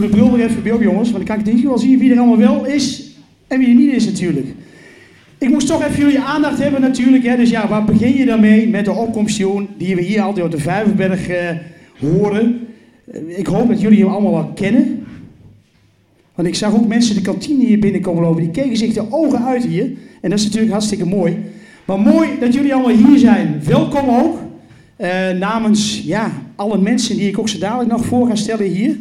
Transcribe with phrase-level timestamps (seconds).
[0.00, 1.98] doe de bril weer even bij op, jongens, want dan kan ik ieder geval zien
[1.98, 3.10] wie er allemaal wel is
[3.46, 4.46] en wie er niet is natuurlijk.
[5.38, 7.24] Ik moest toch even jullie aandacht hebben natuurlijk.
[7.24, 7.36] Hè?
[7.36, 10.50] Dus ja, waar begin je dan mee met de opkomstjoen die we hier altijd op
[10.50, 11.50] de Vijverberg eh,
[12.00, 12.66] horen?
[13.12, 15.06] Eh, ik hoop dat jullie hem allemaal wel kennen.
[16.34, 18.42] Want ik zag ook mensen de kantine hier binnenkomen lopen.
[18.42, 19.84] Die keken zich de ogen uit hier.
[20.20, 21.36] En dat is natuurlijk hartstikke mooi.
[21.84, 23.60] Maar mooi dat jullie allemaal hier zijn.
[23.64, 24.38] Welkom ook.
[24.96, 28.96] Eh, namens ja, alle mensen die ik ook zo dadelijk nog voor ga stellen hier.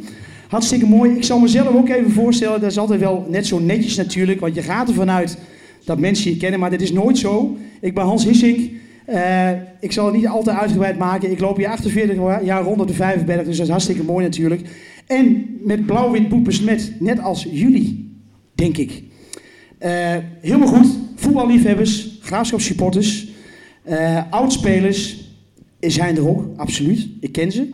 [0.54, 1.12] Hartstikke mooi.
[1.12, 2.62] Ik zal mezelf ook even voorstellen.
[2.62, 4.40] Dat is altijd wel net zo netjes natuurlijk.
[4.40, 5.38] Want je gaat ervan uit
[5.86, 6.60] dat mensen je kennen.
[6.60, 7.58] Maar dat is nooit zo.
[7.82, 8.72] Ik ben Hans Hissink.
[9.10, 9.50] Uh,
[9.80, 11.32] ik zal het niet altijd uitgebreid maken.
[11.32, 13.46] Ik loop hier 48 jaar rond op de Vijverberg.
[13.46, 14.62] Dus dat is hartstikke mooi natuurlijk.
[15.08, 16.92] En met blauw-wit boek besmet.
[17.00, 18.18] Net als jullie,
[18.56, 19.04] denk ik.
[19.80, 20.88] Uh, helemaal goed.
[21.16, 23.28] Voetballiefhebbers, graafschapssupporters,
[23.90, 25.32] uh, oudspelers
[25.80, 27.08] zijn er ook, absoluut.
[27.20, 27.70] Ik ken ze.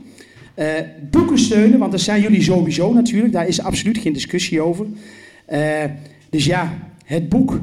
[0.60, 0.66] Uh,
[1.12, 3.34] boeken steunen, want dat zijn jullie sowieso natuurlijk.
[3.34, 4.86] Daar is absoluut geen discussie over.
[5.52, 5.84] Uh,
[6.30, 7.60] dus ja, het boek.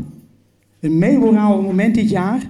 [0.81, 2.41] Een memorabel moment dit jaar.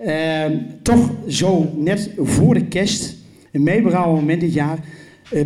[0.00, 0.44] Uh,
[0.82, 3.16] toch zo net voor de kerst.
[3.52, 4.78] Een memorabel moment dit jaar.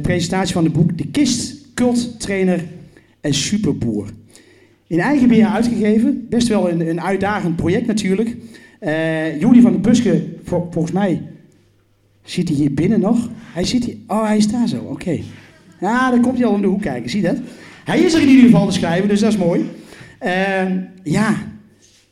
[0.02, 2.64] presentatie van het boek De Kist, culttrainer
[3.20, 4.08] en superboer.
[4.86, 6.26] In eigen beheer uitgegeven.
[6.28, 8.36] Best wel een, een uitdagend project natuurlijk.
[9.40, 11.22] Julie van der Buske, vol, volgens mij
[12.24, 13.30] zit hij hier binnen nog.
[13.52, 13.96] Hij zit hier.
[14.06, 14.78] Oh, hij is daar zo.
[14.78, 15.20] Oké.
[15.80, 17.10] Ja, dan komt hij al om de hoek kijken.
[17.10, 17.36] Zie dat?
[17.84, 19.70] Hij is er in ieder geval te schrijven, dus dat is mooi.
[20.24, 20.62] Uh,
[21.02, 21.36] ja,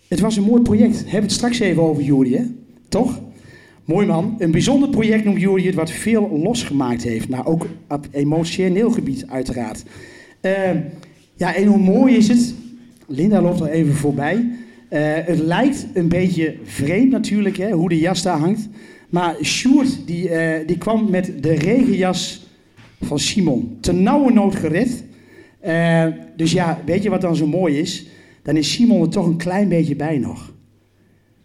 [0.09, 0.97] het was een mooi project.
[0.97, 2.45] Hebben we het straks even over Julie, hè?
[2.89, 3.21] Toch?
[3.85, 4.37] Mooi man.
[4.39, 7.29] Een bijzonder project noemt Julie het, wat veel losgemaakt heeft.
[7.29, 9.83] Maar ook op emotioneel gebied, uiteraard.
[10.41, 10.53] Uh,
[11.35, 12.55] ja, en hoe mooi is het?
[13.07, 14.35] Linda loopt er even voorbij.
[14.35, 18.69] Uh, het lijkt een beetje vreemd natuurlijk, hè, hoe de jas daar hangt.
[19.13, 22.47] Maar Sjoerd, die, uh, die kwam met de regenjas
[23.01, 23.77] van Simon.
[23.81, 25.05] Ten nauwe nood gered.
[25.67, 26.07] Uh,
[26.37, 28.07] dus ja, weet je wat dan zo mooi is?
[28.43, 30.53] Dan is Simon er toch een klein beetje bij nog.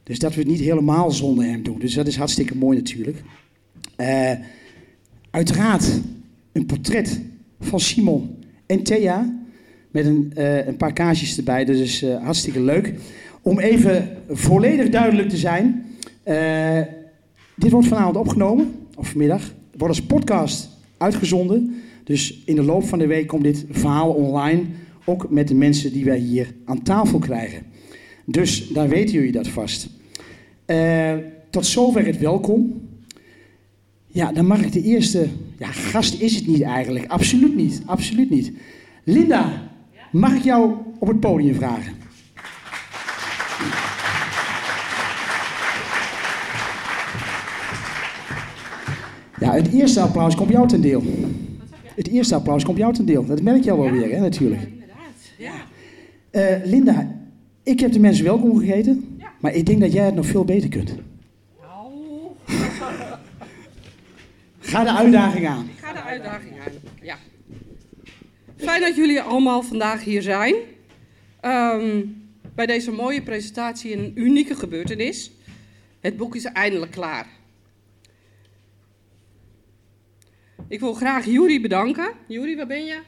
[0.03, 1.79] Dus dat we het niet helemaal zonder hem doen.
[1.79, 3.21] Dus dat is hartstikke mooi natuurlijk.
[5.31, 6.01] uiteraard
[6.51, 7.21] een portret
[7.59, 8.35] van Simon
[8.65, 9.35] en Thea.
[9.91, 10.31] Met een,
[10.67, 11.65] een paar kaartjes erbij.
[11.65, 12.93] Dus is hartstikke leuk.
[13.41, 15.85] Om even volledig duidelijk te zijn.
[17.57, 18.71] Dit wordt vanavond opgenomen.
[18.95, 19.53] Of vanmiddag.
[19.77, 21.75] Wordt als podcast uitgezonden.
[22.03, 24.63] Dus in de loop van de week komt dit verhaal online.
[25.05, 27.63] Ook met de mensen die wij hier aan tafel krijgen.
[28.25, 29.89] Dus daar weten jullie dat vast.
[31.49, 32.81] tot zover het welkom.
[34.07, 35.27] Ja, dan mag ik de eerste.
[35.57, 37.05] Ja, gast is het niet eigenlijk.
[37.07, 37.81] Absoluut niet.
[37.85, 38.51] Absoluut niet.
[39.03, 39.67] Linda,
[40.11, 41.93] Mag ik jou op het podium vragen?
[49.39, 51.03] Ja, het eerste applaus komt jou ten deel.
[51.95, 53.25] Het eerste applaus komt jou ten deel.
[53.25, 54.61] Dat merk je al wel weer, hè, natuurlijk.
[54.61, 55.65] Ja, inderdaad.
[56.31, 56.59] Ja.
[56.59, 57.15] Uh, Linda,
[57.63, 59.31] ik heb de mensen welkom gegeten, ja.
[59.39, 60.95] maar ik denk dat jij het nog veel beter kunt.
[61.61, 61.91] Nou.
[64.59, 65.65] Ga de uitdaging aan.
[65.65, 66.71] Ik ga de uitdaging aan,
[67.01, 67.15] ja.
[68.55, 70.55] Fijn dat jullie allemaal vandaag hier zijn.
[71.41, 72.15] Um,
[72.55, 75.31] bij deze mooie presentatie een unieke gebeurtenis.
[75.99, 77.27] Het boek is eindelijk klaar.
[80.69, 82.11] Ik wil graag Juri bedanken.
[82.27, 82.99] Juri, waar ben je?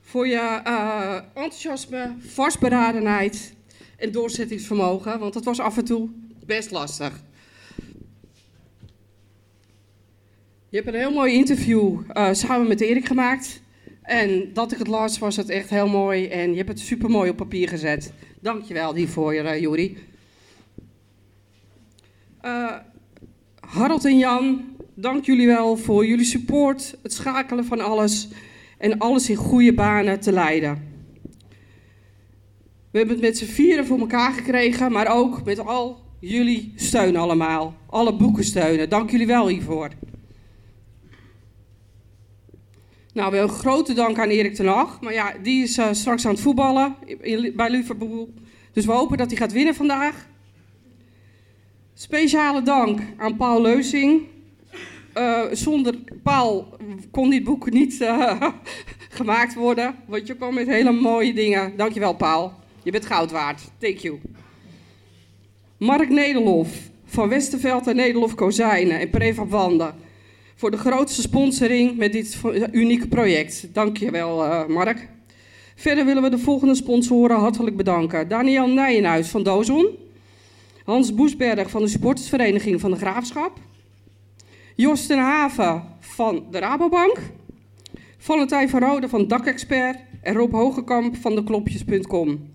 [0.00, 3.54] Voor je uh, enthousiasme, vastberadenheid
[3.96, 5.18] en doorzettingsvermogen.
[5.18, 6.08] Want het was af en toe
[6.46, 7.22] best lastig.
[10.68, 13.60] Je hebt een heel mooi interview uh, samen met Erik gemaakt.
[14.02, 16.26] En dat ik het las, was het echt heel mooi.
[16.26, 18.12] En je hebt het super mooi op papier gezet.
[18.40, 19.98] Dankjewel hiervoor, uh, Juri.
[22.42, 22.76] Uh,
[23.60, 28.28] Harold en Jan, dank jullie wel voor jullie support, het schakelen van alles
[28.78, 30.94] en alles in goede banen te leiden.
[32.90, 37.16] We hebben het met z'n vieren voor elkaar gekregen, maar ook met al jullie steun
[37.16, 37.74] allemaal.
[37.86, 38.88] Alle boeken steunen.
[38.88, 39.90] Dank jullie wel hiervoor.
[43.12, 45.00] Nou, we hebben een grote dank aan Erik ten Hag.
[45.00, 46.96] Maar ja, die is uh, straks aan het voetballen
[47.54, 48.34] bij Liverpool.
[48.72, 50.28] Dus we hopen dat hij gaat winnen vandaag.
[51.94, 54.22] Speciale dank aan Paul Leusing.
[55.18, 56.76] Uh, zonder Paul
[57.10, 58.42] kon dit boek niet uh,
[59.18, 59.94] gemaakt worden.
[60.06, 61.76] Want je kwam met hele mooie dingen.
[61.76, 62.52] Dankjewel, Paul.
[62.82, 63.62] Je bent goud waard.
[63.78, 64.20] Thank you.
[65.78, 66.68] Mark Nederlof
[67.04, 69.94] van Westerveld en Nederlof Kozijnen en Prefab Wanden
[70.54, 72.40] voor de grootste sponsoring met dit
[72.72, 73.68] unieke project.
[73.72, 75.08] Dank je wel, uh, Mark.
[75.74, 78.28] Verder willen we de volgende sponsoren hartelijk bedanken.
[78.28, 79.88] Daniel Nijenhuis van Dozon.
[80.84, 83.58] Hans Boesberg van de supportersvereniging van de Graafschap.
[84.76, 87.18] Jos ten Haven van de Rabobank.
[88.18, 89.98] Valentijn van Rode van Dakexpert.
[90.22, 92.50] En Rob Hogekamp van de Klopjes.com.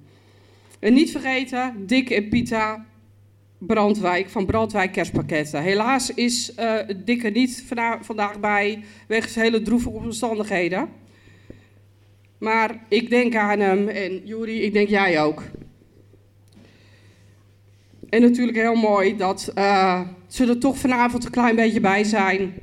[0.79, 2.85] En niet vergeten, Dick en Pita
[3.57, 5.61] Brandwijk van Brandwijk Kerstpakketten.
[5.61, 6.75] Helaas is uh,
[7.05, 7.65] Dick er niet
[8.01, 10.89] vandaag bij, wegens hele droevige omstandigheden.
[12.37, 15.43] Maar ik denk aan hem en Juri, ik denk jij ook.
[18.09, 20.01] En natuurlijk heel mooi dat uh,
[20.39, 22.53] er toch vanavond een klein beetje bij zijn.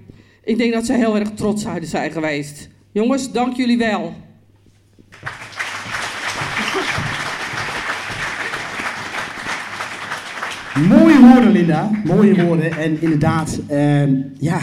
[0.45, 2.69] Ik denk dat ze heel erg trots zouden zijn geweest.
[2.93, 4.15] Jongens, dank jullie wel.
[10.89, 11.91] Mooie woorden, Linda.
[12.05, 12.73] Mooie woorden.
[12.73, 14.03] En inderdaad, uh,
[14.39, 14.61] ja,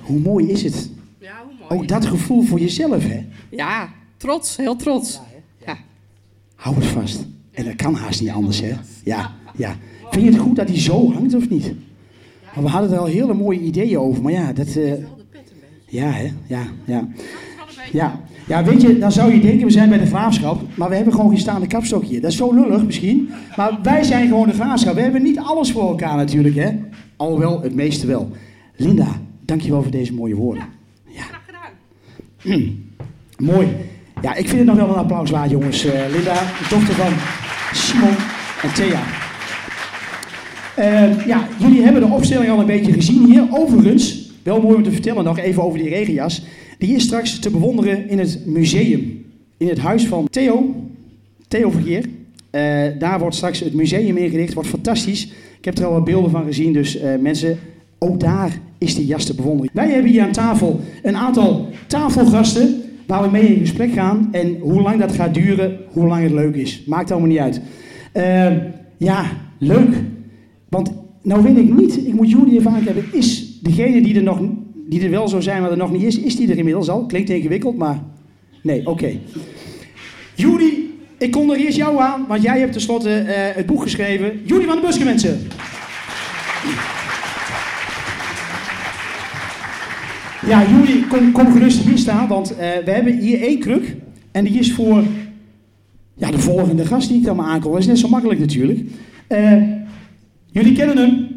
[0.00, 0.90] hoe mooi is het?
[1.18, 1.80] Ja, hoe mooi.
[1.80, 3.26] Ook dat gevoel voor jezelf, hè?
[3.50, 5.20] Ja, trots, heel trots.
[5.64, 5.76] Ja, ja.
[6.54, 7.26] Hou het vast.
[7.50, 8.72] En dat kan haast niet anders, hè?
[9.04, 9.76] Ja, ja.
[10.10, 11.72] Vind je het goed dat hij zo hangt of niet?
[12.62, 14.74] We hadden er al hele mooie ideeën over, maar ja, dat...
[14.76, 14.92] Uh...
[15.88, 16.32] Ja, hè?
[16.46, 17.08] Ja, ja.
[17.92, 18.20] Ja.
[18.46, 21.14] ja, weet je, dan zou je denken, we zijn bij de graafschap, maar we hebben
[21.14, 22.20] gewoon geen staande kapstokje.
[22.20, 24.94] Dat is zo lullig misschien, maar wij zijn gewoon de graafschap.
[24.94, 26.70] We hebben niet alles voor elkaar natuurlijk, hè?
[27.16, 28.30] Alhoewel, het meeste wel.
[28.76, 29.06] Linda,
[29.40, 30.64] dankjewel voor deze mooie woorden.
[31.08, 32.58] Ja, graag gedaan.
[32.58, 32.84] Mm,
[33.52, 33.68] mooi.
[34.22, 35.86] Ja, ik vind het nog wel een applaus waard, jongens.
[35.86, 37.12] Uh, Linda, de dochter van
[37.72, 38.14] Simon
[38.62, 39.23] en Thea.
[40.78, 43.46] Uh, ja, jullie hebben de opstelling al een beetje gezien hier.
[43.50, 46.44] Overigens, wel mooi om te vertellen nog even over die regenjas.
[46.78, 49.24] Die is straks te bewonderen in het museum.
[49.56, 50.74] In het huis van Theo,
[51.48, 52.04] Theo Vergeer.
[52.50, 52.60] Uh,
[52.98, 54.54] daar wordt straks het museum ingericht.
[54.54, 55.24] Wordt fantastisch.
[55.58, 56.72] Ik heb er al wat beelden van gezien.
[56.72, 57.58] Dus uh, mensen,
[57.98, 59.70] ook daar is die jas te bewonderen.
[59.74, 64.28] Wij hebben hier aan tafel een aantal tafelgasten waar we mee in gesprek gaan.
[64.32, 66.82] En hoe lang dat gaat duren, hoe lang het leuk is.
[66.86, 67.60] Maakt allemaal niet uit.
[68.14, 68.56] Uh,
[68.96, 69.24] ja,
[69.58, 69.94] leuk.
[70.74, 70.92] Want
[71.22, 74.40] nou weet ik niet, ik moet jullie even aankijken, is degene die er nog
[74.88, 77.06] die er wel zou zijn, maar er nog niet is, is die er inmiddels al?
[77.06, 78.02] Klinkt ingewikkeld, maar
[78.62, 78.90] nee, oké.
[78.90, 79.20] Okay.
[80.34, 80.72] Judy,
[81.18, 84.40] ik er eerst jou aan, want jij hebt tenslotte uh, het boek geschreven.
[84.44, 85.38] Judy van de Buske, mensen.
[90.46, 93.96] Ja, Judy, kom, kom gerust hier staan, want uh, we hebben hier één kruk.
[94.32, 95.02] En die is voor
[96.14, 97.72] ja, de volgende gast die ik dan maar aankom.
[97.72, 98.80] Dat is net zo makkelijk natuurlijk.
[99.28, 99.73] Uh,
[100.54, 101.28] jullie kennen hem.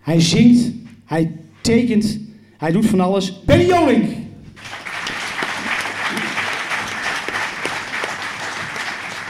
[0.00, 0.72] Hij zingt,
[1.04, 2.18] hij tekent,
[2.56, 3.44] hij doet van alles.
[3.44, 4.04] Benny Jolink.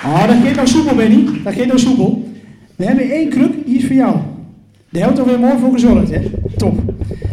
[0.04, 1.42] Oh, dat gaat nou soepel, Benny.
[1.44, 2.32] Dat gaat nou soepel.
[2.76, 4.16] We hebben één kruk, die is voor jou.
[4.88, 6.20] Daar hebt er weer mooi voor gezorgd, hè?
[6.56, 6.80] Top.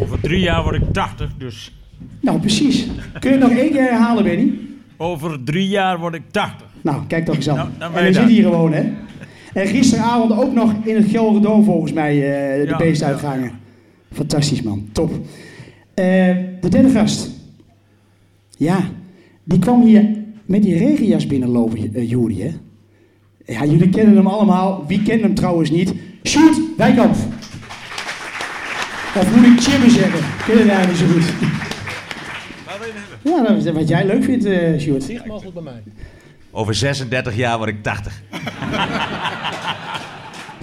[0.01, 1.75] Over drie jaar word ik 80, dus.
[2.19, 2.87] Nou, precies.
[3.19, 4.53] Kun je het nog één keer herhalen, Benny?
[4.97, 6.67] Over drie jaar word ik 80.
[6.81, 7.73] Nou, kijk toch eens aan.
[7.79, 8.91] Nou, en we zit hier gewoon, hè?
[9.53, 13.51] En gisteravond ook nog in het Gelderdoom volgens mij uh, de ja, beestuitgangen.
[14.11, 14.89] Fantastisch, man.
[14.91, 15.11] Top.
[15.11, 15.25] Uh,
[16.61, 17.29] de derde gast.
[18.57, 18.79] Ja,
[19.43, 20.09] die kwam hier
[20.45, 22.51] met die regenjas binnenlopen, uh, Juri, hè?
[23.45, 24.83] Ja, jullie kennen hem allemaal.
[24.87, 25.93] Wie kent hem trouwens niet?
[26.23, 27.15] Sjoerd Wijkamp.
[29.15, 30.19] Of moet ik Jimmy zeggen?
[30.45, 31.33] Ken je daar niet zo goed.
[32.65, 32.93] Waar wil je
[33.43, 33.63] hebben?
[33.63, 35.03] Ja, wat jij leuk vindt, uh, Sjoerd.
[35.03, 35.83] Zicht mogelijk bij mij.
[36.55, 38.21] Over 36 jaar word ik 80.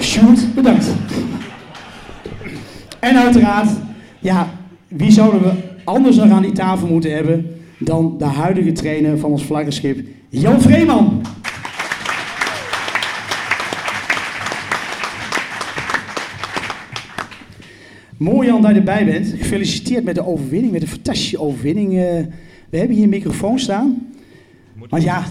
[0.00, 0.86] Sjoerd, bedankt.
[3.00, 3.70] En uiteraard,
[4.18, 4.50] ja,
[4.88, 5.52] wie zouden we
[5.84, 10.60] anders nog aan die tafel moeten hebben dan de huidige trainer van ons vlaggenschip, Jan
[10.60, 11.22] Vreeman.
[18.16, 19.26] Mooi Jan dat je erbij bent.
[19.26, 21.92] Gefeliciteerd met de overwinning, met een fantastische overwinning.
[21.92, 21.98] Uh,
[22.70, 24.12] we hebben hier een microfoon staan.
[24.88, 25.24] Want ja,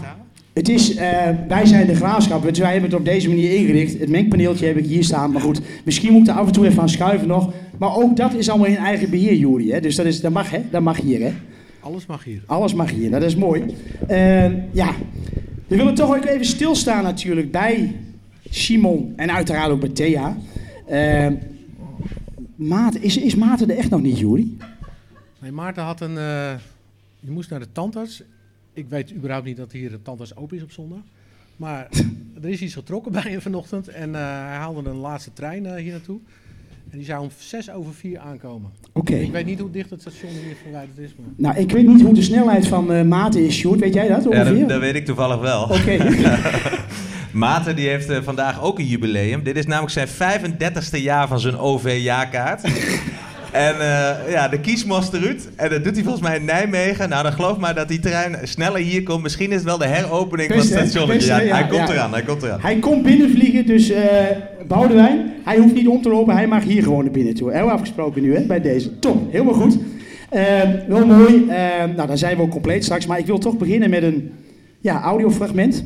[0.60, 1.02] het is, uh,
[1.48, 4.00] wij zijn de graafschap, dus wij hebben het op deze manier ingericht.
[4.00, 6.66] Het mengpaneeltje heb ik hier staan, maar goed, misschien moet ik er af en toe
[6.66, 7.54] even aan schuiven nog.
[7.78, 9.72] Maar ook dat is allemaal in eigen beheer, Juri.
[9.72, 9.80] Hè?
[9.80, 10.62] Dus dat, is, dat mag, hè?
[10.72, 11.34] Dat mag hier, hè?
[11.80, 12.42] Alles mag hier.
[12.46, 13.64] Alles mag hier, dat is mooi.
[14.10, 14.94] Uh, ja,
[15.68, 17.96] we willen toch ook even stilstaan natuurlijk bij
[18.50, 20.38] Simon en uiteraard ook bij Thea.
[20.92, 21.28] Uh,
[22.56, 24.58] Maarten, is, is Maarten er echt nog niet, Juri?
[25.42, 26.16] Nee, Maarten had een...
[26.16, 26.52] Uh,
[27.20, 28.24] die moest naar de tandarts
[28.74, 31.00] ik weet überhaupt niet dat hier de tandarts open is op zondag.
[31.56, 31.88] Maar
[32.42, 33.88] er is iets getrokken bij hem vanochtend.
[33.88, 36.20] En uh, hij haalde een laatste trein uh, hier naartoe.
[36.90, 38.72] En die zou om zes over vier aankomen.
[38.94, 39.16] Oké.
[39.16, 41.16] Ik weet niet hoe dicht het station hier verwijderd is.
[41.16, 41.30] Maar...
[41.36, 43.80] Nou, ik weet niet hoe de snelheid van uh, Maarten is, Sjoerd.
[43.80, 44.54] Weet jij dat ongeveer?
[44.54, 45.64] Ja, dat, dat weet ik toevallig wel.
[45.64, 45.98] Oké.
[47.32, 49.44] Maarten die heeft vandaag ook een jubileum.
[49.44, 52.62] Dit is namelijk zijn 35ste jaar van zijn OV-jaarkaart.
[53.52, 55.50] En uh, ja, de kiesmast eruit.
[55.56, 57.10] En dat doet hij volgens mij in Nijmegen.
[57.10, 59.24] Nou, dan geloof maar dat die trein sneller hier komt.
[59.24, 61.20] Misschien is het wel de heropening van het station.
[61.20, 62.60] Ja, hij komt eraan, hij komt eraan.
[62.62, 63.98] Hij komt binnenvliegen, dus uh,
[64.68, 65.34] Boudewijn.
[65.44, 67.52] hij hoeft niet om te lopen, hij mag hier gewoon naar binnen toe.
[67.54, 69.00] Heel afgesproken nu, hè, bij deze.
[69.00, 69.78] Top, helemaal goed.
[70.30, 71.46] Eh, wel mooi.
[71.50, 73.06] Eh, nou, dan zijn we ook compleet straks.
[73.06, 74.32] Maar ik wil toch beginnen met een
[74.80, 75.84] ja, audiofragment.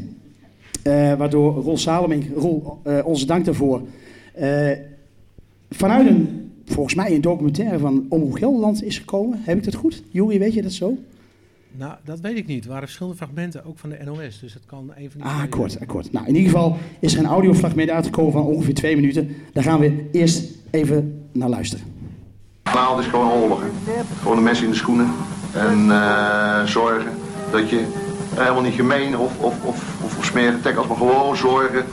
[0.84, 3.82] Eh, waardoor Rol Saloming, Rol, eh, onze dank daarvoor.
[4.34, 4.72] eh,
[5.70, 9.39] vanuit een, volgens mij een documentaire van Omroep Gelderland is gekomen.
[9.43, 10.03] Heb ik dat goed?
[10.10, 10.98] Juri, weet je dat zo?
[11.77, 12.63] Nou, dat weet ik niet.
[12.63, 14.39] Er waren verschillende fragmenten, ook van de NOS.
[14.39, 15.29] Dus het kan een van die...
[15.29, 16.12] Ah, akkoord, akkoord.
[16.12, 19.36] Nou, in ieder geval is er een audiofragment uitgekomen van ongeveer twee minuten.
[19.53, 21.86] Daar gaan we eerst even naar luisteren.
[22.63, 23.62] Naald is gewoon oorlog.
[23.62, 24.03] hè.
[24.22, 25.08] Gewoon een mes in de schoenen.
[25.53, 27.12] En eh, zorgen
[27.51, 27.84] dat je
[28.36, 31.86] helemaal niet gemeen of, of, of, of, tackles, maar gewoon zorgen.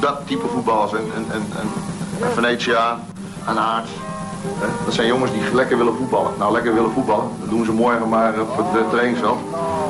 [0.00, 0.92] Dat type voetballers.
[0.92, 1.68] En, en, en, en,
[2.26, 3.00] en Venetia,
[3.46, 3.56] en
[4.58, 6.30] hè, Dat zijn jongens die lekker willen voetballen.
[6.38, 7.28] Nou, lekker willen voetballen.
[7.40, 9.38] Dat doen ze morgen maar op het uh, trainingsveld.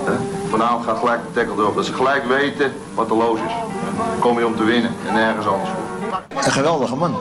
[0.04, 0.12] hè.
[0.50, 1.74] Vanavond gaat gelijk de tackle erop.
[1.74, 3.52] Dat ze gelijk weten wat er los is.
[3.96, 6.44] Dan kom je om te winnen en nergens anders voor.
[6.44, 7.14] Een geweldige man.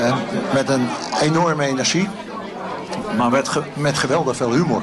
[0.00, 0.16] Eh,
[0.54, 0.88] met een
[1.20, 2.08] enorme energie,
[3.16, 4.82] maar met, met geweldig veel humor.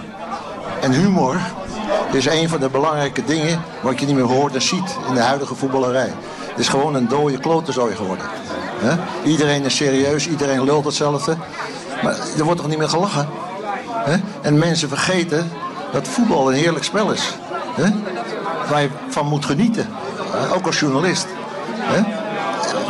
[0.82, 1.38] En humor
[2.12, 5.20] is een van de belangrijke dingen wat je niet meer hoort en ziet in de
[5.22, 6.14] huidige voetballerij.
[6.56, 8.26] Het is gewoon een dode klotenzooi geworden.
[9.24, 11.36] Iedereen is serieus, iedereen lult hetzelfde.
[12.04, 13.28] Maar er wordt toch niet meer gelachen?
[14.42, 15.52] En mensen vergeten
[15.92, 17.34] dat voetbal een heerlijk spel is.
[17.76, 17.90] Hè?
[18.70, 19.88] Waar je van moet genieten.
[20.54, 21.28] Ook als journalist.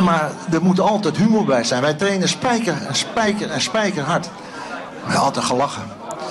[0.00, 1.82] Maar er moet altijd humor bij zijn.
[1.82, 4.28] Wij trainen spijker en spijker en spijker hard.
[5.06, 5.82] Maar altijd gelachen.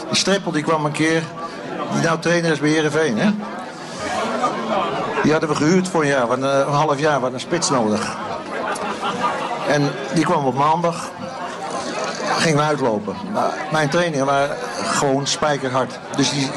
[0.07, 1.23] Die Streppel die kwam een keer,
[1.93, 3.17] die nou trainer is bij Heerenveen.
[3.17, 3.29] Hè?
[5.25, 7.69] Die hadden we gehuurd voor een jaar, want, eh, een half jaar, wat een spits
[7.69, 8.17] nodig.
[9.67, 11.09] En die kwam op maandag,
[12.37, 13.15] gingen we uitlopen.
[13.71, 15.99] Mijn trainingen waren gewoon spijkerhard.
[16.15, 16.49] Dus die,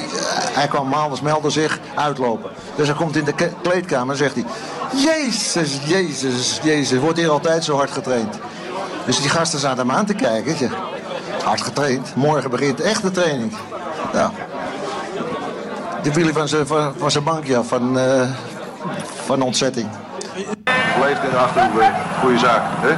[0.52, 2.50] hij kwam maandags, meldde zich, uitlopen.
[2.76, 4.44] Dus hij komt in de kleedkamer en zegt hij...
[4.94, 8.38] Jezus, Jezus, Jezus, wordt hier altijd zo hard getraind.
[9.06, 10.70] Dus die gasten zaten hem aan te kijken.
[11.44, 12.14] Hard getraind.
[12.14, 13.52] Morgen begint echte training.
[14.12, 14.32] Ja.
[16.02, 18.28] Die viel hij van zijn, van, van zijn bankje af, van, eh,
[19.28, 19.86] van ontzetting.
[21.00, 21.92] Leeft in de Achterhoek weer.
[22.20, 22.62] Goeie zaak.
[22.64, 22.94] Hè?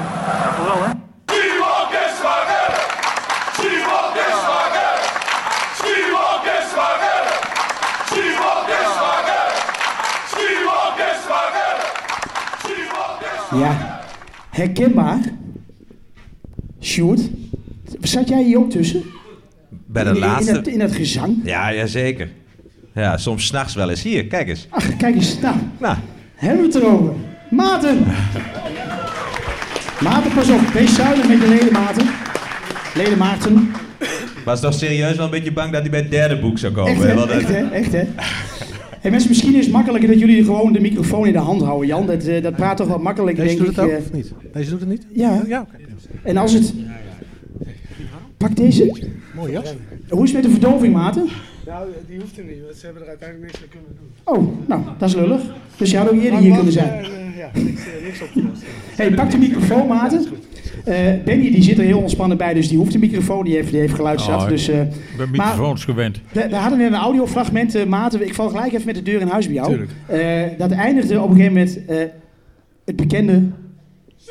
[1.91, 2.73] Geswagen!
[3.57, 4.13] Simon
[10.97, 11.79] Geswagen!
[13.59, 14.01] Ja,
[14.51, 15.21] herkenbaar.
[16.81, 17.21] Sjoerd,
[18.01, 19.03] zat jij hier ook tussen?
[19.87, 20.53] Bij de in, in, laatste.
[20.53, 21.37] het, in het gezang?
[21.45, 22.31] Ja, ja, zeker.
[22.95, 24.03] Ja, soms s'nachts wel eens.
[24.03, 24.67] Hier, kijk eens.
[24.71, 25.97] Ach, kijk eens, nou, Nou,
[26.41, 27.15] hebben we het erover.
[27.49, 28.05] Maarten!
[30.01, 32.07] Maarten, pas op, wees zuinig met je ledematen.
[32.95, 33.71] Ledemaarten.
[34.45, 36.93] was toch serieus wel een beetje bang dat hij bij het derde boek zou komen?
[36.93, 37.33] Echt hè?
[37.33, 38.03] echt hè, echt hè.
[39.01, 41.87] Hey, mensen, misschien is het makkelijker dat jullie gewoon de microfoon in de hand houden,
[41.89, 42.07] Jan.
[42.07, 43.83] Dat, eh, dat praat toch wat makkelijker, Deze denk doet ik.
[43.83, 44.07] het ook, eh.
[44.07, 44.33] of niet?
[44.53, 45.07] Deze doet het niet?
[45.13, 45.43] Ja.
[45.47, 45.77] Ja, oké.
[46.23, 46.75] En als het...
[48.37, 49.11] Pak deze.
[49.35, 49.75] Mooi jas.
[50.09, 51.29] Hoe is het met de verdoving, Maarten?
[51.71, 54.11] Nou, die hoeft er niet, want ze hebben er uiteindelijk niks mee kunnen doen.
[54.35, 55.41] Oh, nou, dat is lullig.
[55.77, 56.89] Dus je had ook eerder hier kunnen zijn.
[56.89, 58.67] En, eh, ja, niks, eh, niks op te lossen.
[58.97, 60.27] Hey, pak de microfoon, Maarten.
[60.85, 63.45] Eh, Benny die zit er heel ontspannen bij, dus die hoeft de microfoon.
[63.45, 64.43] Die heeft, die heeft geluid zat.
[64.43, 66.21] Oh, dus, eh, Ik ben microfoons gewend.
[66.33, 68.27] we, we hadden net een audiofragment, eh, Maarten.
[68.27, 69.69] Ik val gelijk even met de deur in huis bij jou.
[69.69, 69.91] Tuurlijk.
[70.07, 71.97] Eh, dat eindigde op een gegeven moment eh,
[72.85, 73.43] het bekende...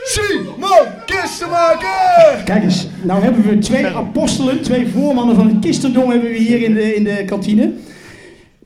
[0.03, 0.69] Simon
[1.05, 2.41] Kistenmaker!
[2.45, 6.63] Kijk eens, nou hebben we twee apostelen, twee voormannen van het Kistendom hebben we hier
[6.63, 7.71] in de, in de kantine.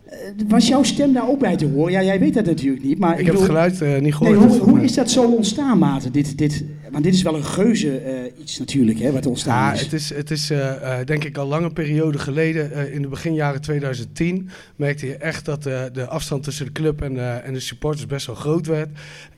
[0.06, 1.92] Eh, was jouw stem daar ook bij te horen?
[1.92, 4.58] Ja, jij weet dat natuurlijk niet, maar Ik heb het geluid eh, niet Nee, gehoord.
[4.58, 6.12] hoe, hoe is dat zo ontstaan, Maarten?
[6.12, 6.64] Dit, dit,
[6.94, 9.82] want dit is wel een geuze eh, iets natuurlijk, hè, wat ontstaan Ja, is.
[9.82, 13.62] het is, het is eh, eh, denk ik al lange periode geleden, in de beginjaren
[13.62, 18.26] 2010, merkte je echt dat de afstand tussen de club en, en de supporters best
[18.26, 18.90] wel groot werd.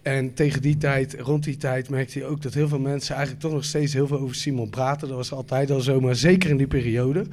[0.02, 3.44] En tegen die tijd, rond die tijd, merkte je ook dat heel veel mensen eigenlijk
[3.44, 5.08] toch nog steeds heel veel over Simon praten.
[5.08, 7.26] Dat was altijd al zo, maar zeker in die periode.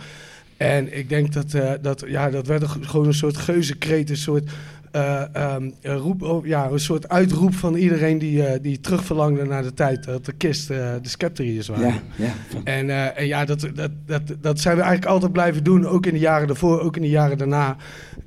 [0.56, 4.50] En ik denk dat, dat, ja, dat werd gewoon een soort geuzenkreet, een soort,
[4.92, 9.62] eh, ehm, roep, oh, ja, een soort uitroep van iedereen die, eh, die terugverlangde naar
[9.62, 11.86] de tijd dat de kist eh, de scepteriërs waren.
[11.86, 12.32] ja, ja.
[12.64, 16.12] En, en ja, dat, dat, dat, dat zijn we eigenlijk altijd blijven doen, ook in
[16.12, 17.76] de jaren daarvoor, ook in de jaren daarna.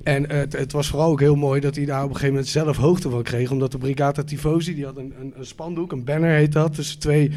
[0.02, 2.52] En het, het was vooral ook heel mooi dat hij daar op een gegeven moment
[2.52, 3.50] zelf hoogte van kreeg.
[3.50, 6.98] Omdat de Brigata Tifosi, die had een, een, een spandoek, een banner heet dat, tussen
[6.98, 7.32] twee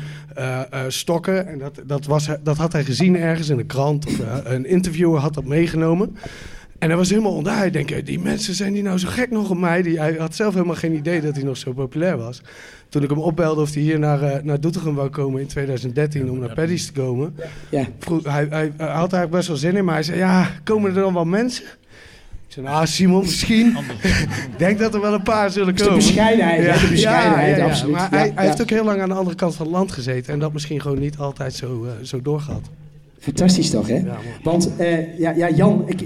[0.87, 1.47] stokken.
[1.47, 5.19] En dat, dat, was, dat had hij gezien ergens in een krant of een interviewer
[5.19, 6.15] had dat meegenomen.
[6.79, 7.55] En hij was helemaal onder.
[7.55, 9.81] Hij denkt, die mensen zijn die nou zo gek nog op mij.
[9.81, 12.41] Die, hij had zelf helemaal geen idee dat hij nog zo populair was.
[12.89, 16.31] Toen ik hem opbelde of hij hier naar, eh, naar Doetinchem wou komen in 2013
[16.31, 17.35] om naar Paddy's te komen.
[17.69, 17.85] Ja.
[17.99, 20.89] Vroeg, hij, hij, hij had eigenlijk best wel zin in, maar hij zei, ja, komen
[20.95, 21.63] er dan wel mensen?
[22.47, 23.77] Ik zei, nou Simon, misschien.
[24.51, 26.03] Ik denk dat er wel een paar zullen is de komen.
[26.03, 27.95] bescheidenheid, hè, de bescheidenheid, absoluut.
[27.95, 28.33] Maar Ja, hij, ja.
[28.35, 30.33] hij heeft ook heel lang aan de andere kant van het land gezeten.
[30.33, 32.69] En dat misschien gewoon niet altijd zo, eh, zo doorgehad.
[33.19, 33.95] Fantastisch toch, hè?
[33.95, 34.17] Ja.
[34.43, 36.01] Want eh, ja, ja, Jan, ik,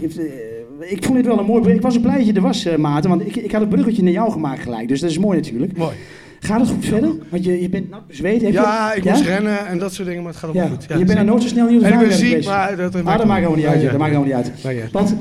[0.90, 1.74] ik vond dit wel een mooi.
[1.74, 3.10] Ik was ook blij dat je er was, Maarten.
[3.10, 4.88] Want ik, ik had het bruggetje naar jou gemaakt gelijk.
[4.88, 5.78] Dus dat is mooi natuurlijk.
[5.78, 5.94] Mooi.
[6.40, 7.12] Gaat het goed verder?
[7.30, 8.42] Want je, je bent nat bezweet.
[8.42, 10.60] Heb je- Ja, ik moest rennen en dat soort dingen, maar het gaat Ja.
[10.62, 10.98] allemaal goed.
[11.00, 13.06] je bent er nooit zo snel op de En ik ben ziek, maar dat, Ah,
[13.06, 13.82] dat maakt helemaal niet uit.
[13.82, 14.62] Ja, Dat maakt helemaal niet uit.
[14.62, 14.70] ja.
[14.70, 14.86] Ja, ja.
[14.92, 15.16] Want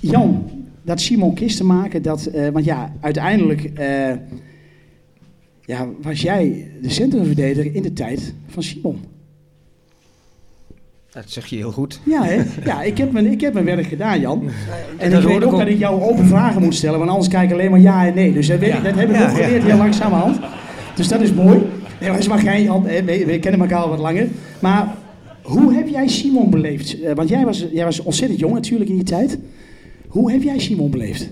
[0.00, 0.50] Jan,
[0.82, 4.10] dat Simon Kisten maken, dat, eh, want ja, uiteindelijk eh,
[5.64, 9.00] ja, was jij de centrumverdediger in de tijd van Simon.
[11.12, 12.00] Dat zeg je heel goed.
[12.04, 12.42] Ja, hè?
[12.64, 14.48] ja ik, heb mijn, ik heb mijn werk gedaan, Jan.
[14.96, 17.28] En dat ik weet ook ik dat ik jou open vragen moet stellen, want anders
[17.28, 18.32] kijk ik alleen maar ja en nee.
[18.32, 19.76] Dus dat, weet ik, dat heb ik Ja, ook geleerd ja, heel ja.
[19.76, 20.38] langzamerhand.
[20.94, 21.58] Dus dat is mooi.
[21.58, 21.68] Nee,
[22.00, 24.28] maar dat is maar geen, Jan, hè, we, we kennen elkaar al wat langer.
[24.60, 24.94] Maar
[25.42, 27.00] hoe heb jij Simon beleefd?
[27.00, 29.38] Eh, want jij was, jij was ontzettend jong natuurlijk in die tijd.
[30.08, 31.30] Hoe heb jij Simon beleefd?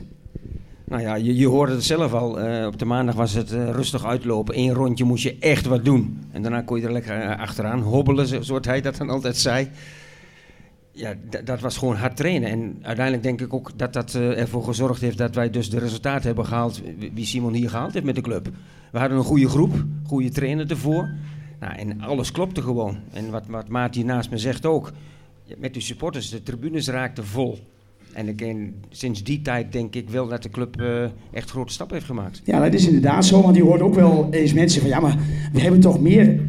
[0.88, 2.40] Nou ja, je, je hoorde het zelf al.
[2.40, 4.59] eh, op de maandag was het eh, rustig uitlopen.
[4.59, 6.18] Eén rondje moest je echt wat doen.
[6.33, 9.37] En daarna kon je er lekker eh, achteraan hobbelen, zo- zoals hij dat dan altijd
[9.37, 9.68] zei.
[10.92, 11.14] Ja,
[11.45, 12.50] dat was gewoon hard trainen.
[12.50, 16.26] En uiteindelijk denk ik ook dat dat ervoor gezorgd heeft dat wij dus de resultaten
[16.26, 16.83] hebben gehaald.
[17.14, 18.49] wie- Simon hier gehaald heeft met de club.
[18.92, 21.11] We hadden een goede groep, goede trainer ervoor.
[21.61, 22.97] Nou, en alles klopte gewoon.
[23.12, 24.92] En wat, wat Maat hier naast me zegt ook.
[25.59, 27.59] Met de supporters, de tribunes raakten vol.
[28.12, 32.09] En sinds die tijd denk ik wel dat de club eh, echt grote stappen heeft
[32.09, 32.41] gemaakt.
[32.45, 35.17] Ja, dat is inderdaad zo, want je hoort ook wel eens mensen van ja, maar
[35.53, 36.41] we hebben toch meer.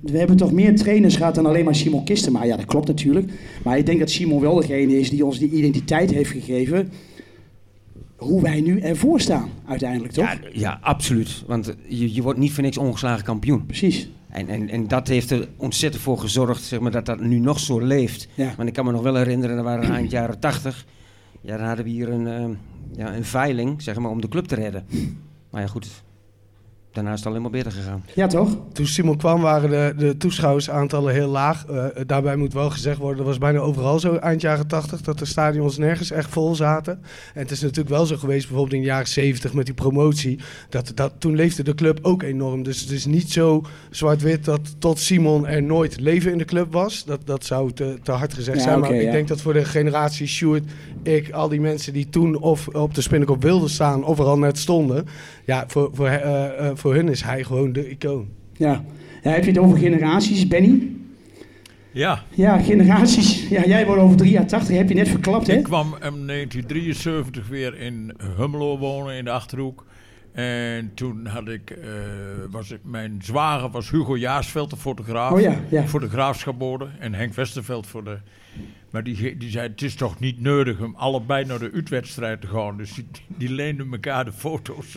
[0.00, 2.44] We hebben toch meer trainers gehad dan alleen maar Simon Kistema.
[2.44, 3.32] Ja, dat klopt natuurlijk.
[3.64, 6.90] Maar ik denk dat Simon wel degene is die ons die identiteit heeft gegeven.
[8.16, 10.24] Hoe wij nu ervoor staan, uiteindelijk, toch?
[10.24, 11.42] Ja, ja, absoluut.
[11.46, 13.66] Want je, je wordt niet voor niks ongeslagen kampioen.
[13.66, 14.08] Precies.
[14.32, 17.60] En, en, en dat heeft er ontzettend voor gezorgd zeg maar, dat dat nu nog
[17.60, 18.28] zo leeft.
[18.34, 18.54] Ja.
[18.56, 20.86] Want ik kan me nog wel herinneren, dat waren eind jaren tachtig.
[21.40, 22.48] Ja, dan hadden we hier een, eh,
[22.96, 24.86] ja, een veiling zeg maar, om de club te redden.
[25.50, 26.02] Maar ja, goed.
[26.92, 28.04] Daarna is het alleen maar beter gegaan.
[28.14, 28.56] Ja, toch?
[28.72, 31.66] Toen Simon kwam waren de, de toeschouwersaantallen heel laag.
[31.66, 35.18] Eh, daarbij moet wel gezegd worden, dat was bijna overal zo eind jaren 80, dat
[35.18, 36.92] de stadions nergens echt vol zaten.
[37.34, 40.38] En het is natuurlijk wel zo geweest, bijvoorbeeld in de jaren 70 met die promotie,
[40.68, 42.62] dat, dat toen leefde de club ook enorm.
[42.62, 46.72] Dus het is niet zo zwart-wit dat tot Simon er nooit leven in de club
[46.72, 47.04] was.
[47.04, 48.80] Dat, dat zou te, te hard gezegd Ja, zijn.
[48.80, 50.64] Maar ik denk dat voor de generatie Sjoerd,
[51.02, 54.38] ik, al die mensen die toen of op de Spinnekop wilden staan of er al
[54.38, 55.06] net stonden,
[55.44, 58.28] ja, voor, voor, eh, eh, voor hun is hij gewoon de icoon.
[58.56, 58.84] Ja.
[59.22, 59.30] ja.
[59.30, 60.90] Heb je het over generaties, Benny?
[61.92, 63.48] Ja, Ja, generaties.
[63.48, 65.52] Ja, jij wordt over 3 jaar 80, heb je net verklapt, hè?
[65.52, 69.84] ik kwam in 1973 weer in Hummelo wonen in de Achterhoek.
[70.32, 71.88] En toen had ik, eh,
[72.50, 75.32] was ik, mijn zwager was Hugo Jaarsveld, de fotograaf.
[75.32, 75.86] Oh ja, ja.
[75.86, 76.88] Voor de graafschapbode.
[76.98, 78.18] En Henk Westerveld voor de...
[78.90, 82.46] Maar die, die zei, het is toch niet nodig om allebei naar de uitwedstrijd te
[82.46, 82.76] gaan.
[82.76, 84.94] Dus die, die leenden elkaar de foto's.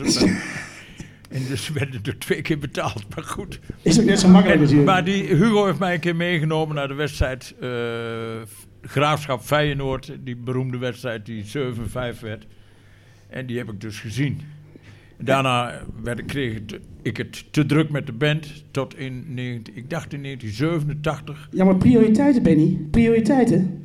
[1.30, 3.14] En, dus werden er twee keer betaald.
[3.14, 3.60] Maar goed.
[3.82, 6.88] Is ook net zo makkelijk En- maar die, Hugo heeft mij een keer meegenomen naar
[6.88, 7.68] de wedstrijd eh,
[8.82, 10.12] Graafschap Feyenoord.
[10.20, 12.46] Die beroemde wedstrijd die 7-5 werd.
[13.28, 14.40] En die heb ik dus gezien.
[15.18, 16.60] Daarna werd, kreeg
[17.02, 18.64] ik het te druk met de band.
[18.70, 21.48] Tot in, 19 ik dacht in 1987.
[21.50, 22.78] Ja, maar prioriteiten, Benny.
[22.90, 23.80] Prioriteiten.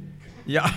[0.46, 0.72] Ja,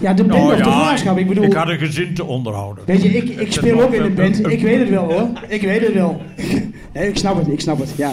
[0.00, 1.18] Ja, de band Nou of de graafschap.
[1.18, 1.44] Ik bedoel...
[1.44, 2.84] ik had een gezin te onderhouden.
[2.86, 4.46] Weet je, ik, ik speel ook in de band.
[4.46, 5.28] Ik weet het wel hoor.
[5.48, 6.20] Ik weet het wel.
[6.94, 8.12] Nee, ik snap het, ik snap het, ja.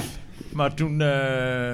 [0.53, 1.73] Maar toen eh,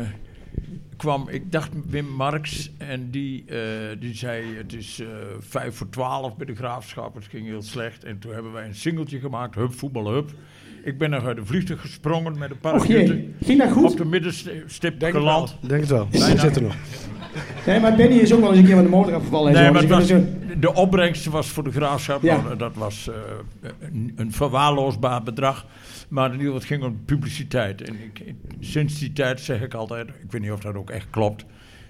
[1.04, 3.58] kwam, ik dacht Wim Marks en die, eh,
[4.00, 5.08] die zei het is eh
[5.39, 7.16] vijf voor twaalf bij de graafschap.
[7.16, 8.04] Het ging heel slecht.
[8.04, 10.30] En toen hebben wij een singeltje gemaakt, Hup Voetbal Hup.
[10.84, 13.26] Ik ben nog uit de vliegtuig gesprongen met een parachute.
[13.44, 13.98] ging dat Op goed?
[13.98, 15.56] de middenstip Denk het geland.
[15.62, 15.70] wel.
[15.70, 16.08] Denk het wel.
[16.38, 16.76] Zit er nog.
[17.66, 19.66] Nee, maar Benny is ook wel eens een keer van de motor afgevallen en Nee,
[19.66, 19.72] zo.
[19.72, 20.10] maar Dus het was,
[20.50, 22.56] het de opbrengst was voor de graafschap, Ja.
[22.56, 25.66] dat was eh, een, een verwaarloosbaar bedrag.
[26.13, 27.82] Maar in ieder geval, het ging om publiciteit.
[27.82, 31.08] En ik, sinds die tijd zeg ik altijd, ik weet niet of dat ook echt
[31.10, 31.45] klopt,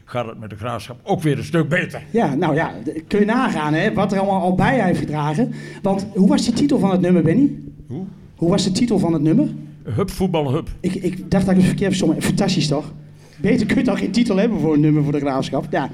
[0.06, 2.02] gaat het met de graafschap ook weer een stuk beter.
[2.10, 2.74] Ja, nou ja,
[3.08, 5.54] kun je nagaan hè, wat er allemaal al bij heeft gedragen.
[5.82, 7.52] Want hoe was die titel van het nummer, Benny?
[7.88, 8.06] Hoe?
[8.36, 9.48] Hoe was de titel van het nummer?
[9.84, 10.70] Hup, voetbal, hup.
[10.80, 12.24] Ik, ik dacht dat ik het verkeerd verstond.
[12.24, 12.94] Fantastisch toch?
[13.38, 15.68] Beter kun je toch geen titel hebben voor een nummer voor de graafschap?
[15.70, 15.90] Ja,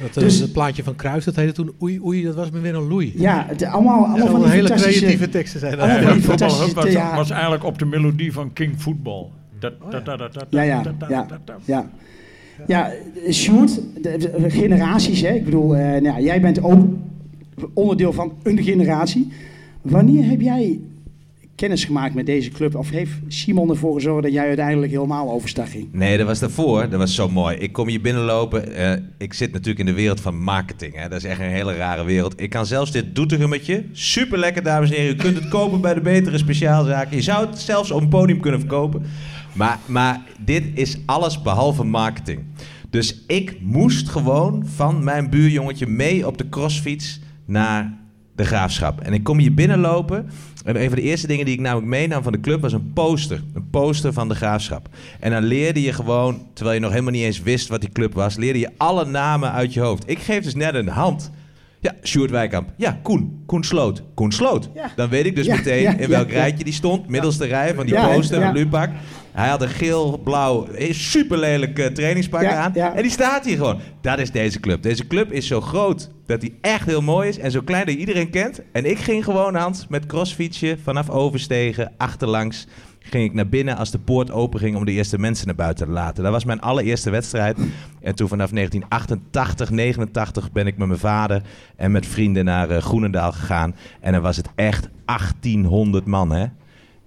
[0.00, 2.60] Dat, eh, Dus- het plaatje van Kruis, dat heette toen Oei Oei, dat was me
[2.60, 3.12] weer een loei.
[3.16, 5.88] ja het, allemaal, allemaal van die hele creatieve teksten zijn dat.
[5.88, 9.26] Hup, voetbal, was, ja, was eigenlijk op de melodie van King Football.
[9.58, 11.26] Dat, dat, dat, dat, dat, Ja, ja, ja,
[11.64, 11.90] ja.
[12.66, 12.92] Ja,
[13.30, 15.32] Sjoerd, de, de generaties, hè.
[15.32, 16.86] Ik bedoel, eh, nou, ja, jij bent ook
[17.74, 19.32] onderdeel van een generatie.
[19.82, 20.80] Wanneer heb jij
[21.58, 22.74] kennis gemaakt met deze club?
[22.74, 25.88] Of heeft Simon ervoor gezorgd dat jij uiteindelijk helemaal overstag ging?
[25.92, 26.88] Nee, dat was daarvoor.
[26.88, 27.56] Dat was zo mooi.
[27.56, 28.74] Ik kom hier binnenlopen.
[28.74, 30.94] eh, ik zit natuurlijk in de wereld van marketing.
[30.94, 31.08] Hè.
[31.08, 32.40] Dat is echt een hele rare wereld.
[32.40, 35.14] Ik kan zelfs dit doeterummetje, super lekker dames en heren.
[35.14, 37.16] U kunt het kopen bij de betere speciaalzaken.
[37.16, 39.02] Je zou het zelfs op een podium kunnen verkopen.
[39.52, 42.40] Maar, maar dit is alles behalve marketing.
[42.90, 47.98] Dus ik moest gewoon van mijn buurjongetje mee op de crossfiets naar
[48.36, 49.00] de graafschap.
[49.00, 50.28] En ik kom hier binnenlopen.
[50.64, 52.92] En een van de eerste dingen die ik namelijk meenam van de club was een
[52.92, 53.42] poster.
[53.54, 54.88] Een poster van de graafschap.
[55.20, 58.14] En dan leerde je gewoon, terwijl je nog helemaal niet eens wist wat die club
[58.14, 60.10] was, leerde je alle namen uit je hoofd.
[60.10, 61.30] Ik geef dus net een hand.
[61.80, 62.68] Ja, Sjoerd Wijkamp.
[62.76, 63.42] Ja, Koen.
[63.46, 64.02] Koen Sloot.
[64.14, 64.68] Koen Sloot.
[64.74, 64.92] Ja.
[64.96, 67.08] Dan weet ik dus Ja, meteen ja, in welk rijtje die stond.
[67.08, 68.90] Middelste rij van die poster, een lupak.
[69.38, 72.70] Hij had een geel-blauw, super lelijk trainingspak Ja, aan.
[72.74, 72.94] ja.
[72.94, 73.78] En die staat hier gewoon.
[74.00, 74.82] Dat is deze club.
[74.82, 77.38] Deze club is zo groot dat hij echt heel mooi is.
[77.38, 78.60] En zo klein dat je iedereen kent.
[78.72, 82.66] En ik ging gewoon, Hans, met crossfietsje vanaf Overstegen, achterlangs
[82.98, 85.86] ging ik naar binnen als de poort open ging om de eerste mensen naar buiten
[85.86, 86.22] te laten.
[86.22, 87.58] Dat was mijn allereerste wedstrijd.
[88.02, 91.42] En toen vanaf 1988, 89 ben ik met mijn vader
[91.76, 93.74] en met vrienden naar eh, Groenendaal gegaan.
[94.00, 96.46] En dan was het echt 1800 man, hè.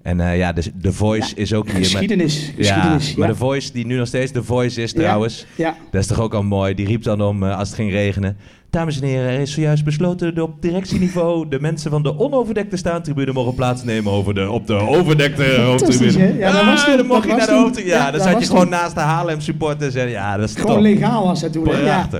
[0.03, 1.73] En eh, ja, de, de Voice is ook hier.
[1.79, 2.51] met- Geschiedenis.
[2.57, 5.45] Ja, maar de Voice die nu nog steeds de Voice is trouwens.
[5.55, 5.75] Ja.
[5.91, 6.73] Dat is toch ook al mooi.
[6.73, 8.37] Die riep dan om eh, als het ging regenen.
[8.71, 12.77] Dames en heren, er is zojuist besloten dat op directieniveau de mensen van de onoverdekte
[12.77, 16.37] staantribune mogen plaatsnemen over de, op de overdekte hoofdtribune.
[16.37, 17.95] Ja, dat was toen- dan mocht je naar de hoofdtribune.
[17.95, 19.95] Ja, ja, dan zat je gewoon toen- naast de Haarlem supporters.
[19.95, 20.81] En ja, dat is Gewoon top.
[20.83, 21.67] legaal was dat toen.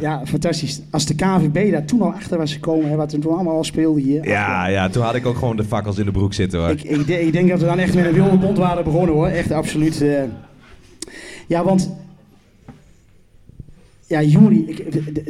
[0.02, 0.82] Ja, fantastisch.
[0.92, 3.64] Als de KVB daar toen al achter was gekomen, hè, wat er toen allemaal al
[3.64, 4.28] speelde hier.
[4.28, 6.70] Ja, ja, toen had ik ook gewoon de fakkels in de broek zitten hoor.
[6.70, 9.28] Ik, ik denk dat we dan echt met een wilde bond waren begonnen hoor.
[9.28, 10.02] Echt absoluut.
[10.02, 10.24] eh.
[11.48, 11.96] Ja, want.
[14.12, 14.80] Ja, Juri, ik-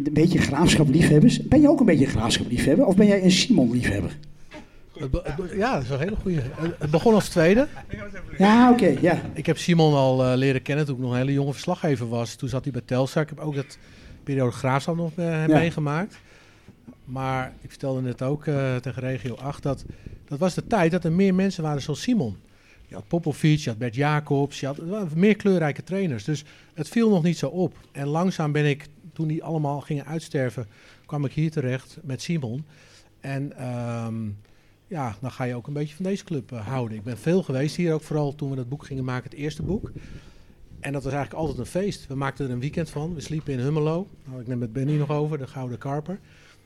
[0.06, 1.41] een beetje graafschap-liefhebbers.
[1.48, 2.86] Ben je ook een beetje een graafschap-liefhebber?
[2.86, 4.17] Of ben jij een Simon-liefhebber?
[5.56, 6.41] Ja, dat is een hele goede.
[6.80, 7.67] Het begon als tweede.
[8.38, 9.22] Ja, oké, ja.
[9.34, 12.36] Ik heb Simon al eh, leren kennen toen ik nog een hele jonge verslaggever was.
[12.36, 13.24] Toen zat hij bij Telstar.
[13.24, 13.78] Ik heb ook dat
[14.24, 15.58] periode Graafschap nog eh, Ja.
[15.58, 16.17] meegemaakt.
[17.06, 19.86] Maar ik vertelde net ook eh, tegen Regio 8 dat
[20.28, 22.36] dat was de tijd dat er meer mensen waren zoals Simon.
[22.91, 26.23] Je had Popovic, je had Bert Jacobs, je had er meer kleurrijke trainers.
[26.23, 27.77] Dus het viel nog niet zo op.
[27.91, 30.67] En langzaam ben ik, toen die allemaal gingen uitsterven,
[31.06, 32.65] kwam ik hier terecht met Simon.
[33.19, 34.15] En ehm,
[34.88, 36.97] ja, dan ga je ook een beetje van deze club eh, houden.
[36.97, 39.63] Ik ben veel geweest hier, ook vooral toen we dat boek gingen maken, het eerste
[39.63, 39.91] boek.
[40.80, 42.08] En dat was eigenlijk altijd een feest.
[42.08, 43.13] We maakten er een weekend van.
[43.13, 44.08] We sliepen in Hummelo.
[44.25, 46.19] Nou, ik neem met Benny nog over, de Gouden Karper.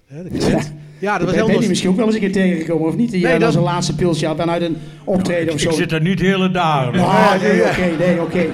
[0.05, 0.73] Hè, de cliënt.
[0.99, 2.95] ja, dat was heel ben je nos- misschien ook wel eens een keer tegengekomen, of
[2.95, 3.11] niet?
[3.11, 5.69] Die Nee, dat- zijn laatste pilsje had vanuit een optreden of zo.
[5.69, 6.99] Ik zit er niet hele dagen.
[6.99, 8.45] Ah, nee, oké, nee, oké.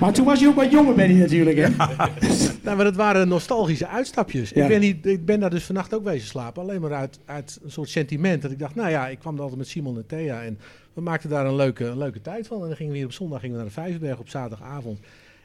[0.00, 1.68] Maar toen was je ook wat jonger, Benny, natuurlijk, hè?
[2.62, 4.50] Nou, maar dat waren nostalgische uitstapjes.
[4.50, 4.62] Ja.
[4.62, 6.62] Ik, ben niet, ik ben daar dus vannacht ook wezen slapen.
[6.62, 8.42] Alleen maar uit, uit een soort sentiment.
[8.42, 10.42] Dat ik dacht, nou ja, ik kwam er altijd met Simon en Thea.
[10.42, 10.58] En
[10.94, 12.60] we maakten daar een leuke, een leuke tijd van.
[12.62, 14.98] En dan gingen we hier op zondag gingen we naar de Vijverberg op zaterdagavond.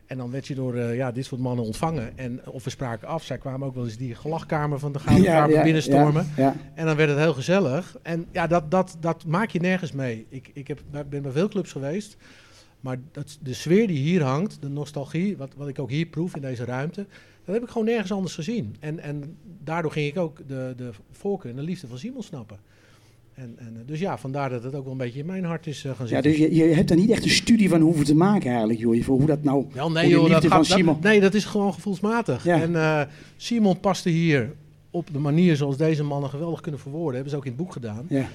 [0.10, 2.18] En dan werd je door eh, ja, dit soort mannen ontvangen.
[2.18, 3.24] En, of we spraken af.
[3.24, 6.28] Zij kwamen ook wel eens die gelachkamer van de Gouden Ja, binnenstormen.
[6.36, 6.56] ja, ja.
[6.76, 7.98] En dan werd het heel gezellig.
[8.02, 10.26] En ja, dat, dat, dat maak je nergens mee.
[10.30, 12.18] Ik, ik heb, ben bij veel clubs geweest.
[12.80, 16.36] Maar dat, de sfeer die hier hangt, de nostalgie, wat, wat ik ook hier proef
[16.36, 17.06] in deze ruimte,
[17.46, 18.76] dat heb ik gewoon nergens anders gezien.
[18.80, 22.60] En, en daardoor ging ik ook de, de voorkeur en de liefde van Simon snappen.
[23.40, 25.68] En, en, eh, dus ja, vandaar dat het ook wel een beetje in mijn hart
[25.68, 26.32] is eh, gaan Ja, zitten.
[26.32, 29.04] dus je, je hebt er niet echt een studie van hoeven te maken eigenlijk, joh.
[29.04, 29.66] Voor hoe dat nou...
[29.74, 32.44] Ja, hoe nee, joh, dat gaat, dat- nee, dat is gewoon gevoelsmatig.
[32.44, 32.62] Ja.
[32.62, 33.02] En eh,
[33.38, 34.54] Simon paste hier
[34.92, 37.14] op de manier zoals deze mannen geweldig kunnen verwoorden.
[37.14, 38.06] Hebben ze ook in het boek gedaan.
[38.10, 38.26] Ja.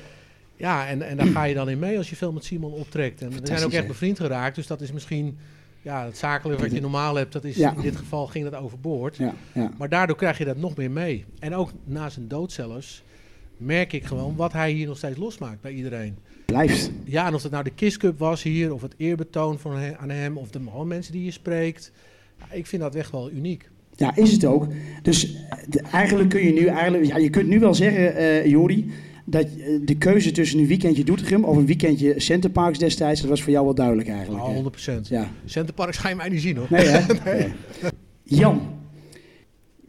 [0.57, 3.23] Ja, en, en daar ga je dan in mee als je veel met Simon optrekt.
[3.23, 4.55] En we zijn ook echt bevriend geraakt.
[4.57, 5.37] Dus dat is misschien...
[5.83, 7.75] Ja, het zakelijke wat je normaal hebt, dat is Ja.
[7.77, 9.17] in dit geval ging dat overboord.
[9.17, 9.71] Ja, ja.
[9.79, 11.25] Maar daardoor krijg je dat nog meer mee.
[11.39, 13.03] En ook na zijn dood zelfs
[13.57, 16.15] merk ik gewoon wat hij hier nog steeds losmaakt bij iedereen.
[16.47, 16.91] Blijft.
[17.05, 19.97] Ja, en of het nou de Kiss Cup was hier, of het eerbetoon van he-
[19.99, 21.93] aan hem, of de mensen die je spreekt.
[22.39, 23.69] Ja, ik vind dat echt wel uniek.
[23.97, 24.67] Ja, is het ook.
[25.03, 25.37] Dus
[25.69, 27.05] de- eigenlijk kun je nu eigenlijk...
[27.05, 28.91] Ja, je kunt nu wel zeggen, eh Jori...
[29.27, 33.21] Dat eh, de keuze tussen een weekendje Doetinchem of een weekendje Centerparks destijds...
[33.21, 34.45] Dat was voor jou wel duidelijk eigenlijk.
[34.45, 34.97] Oh, hè?
[34.99, 35.01] 100%.
[35.09, 35.31] Ja.
[35.45, 36.67] Centerparks ga je mij niet zien hoor.
[36.71, 37.01] Nee, hè?
[37.33, 37.53] Nee.
[38.23, 38.61] Jan.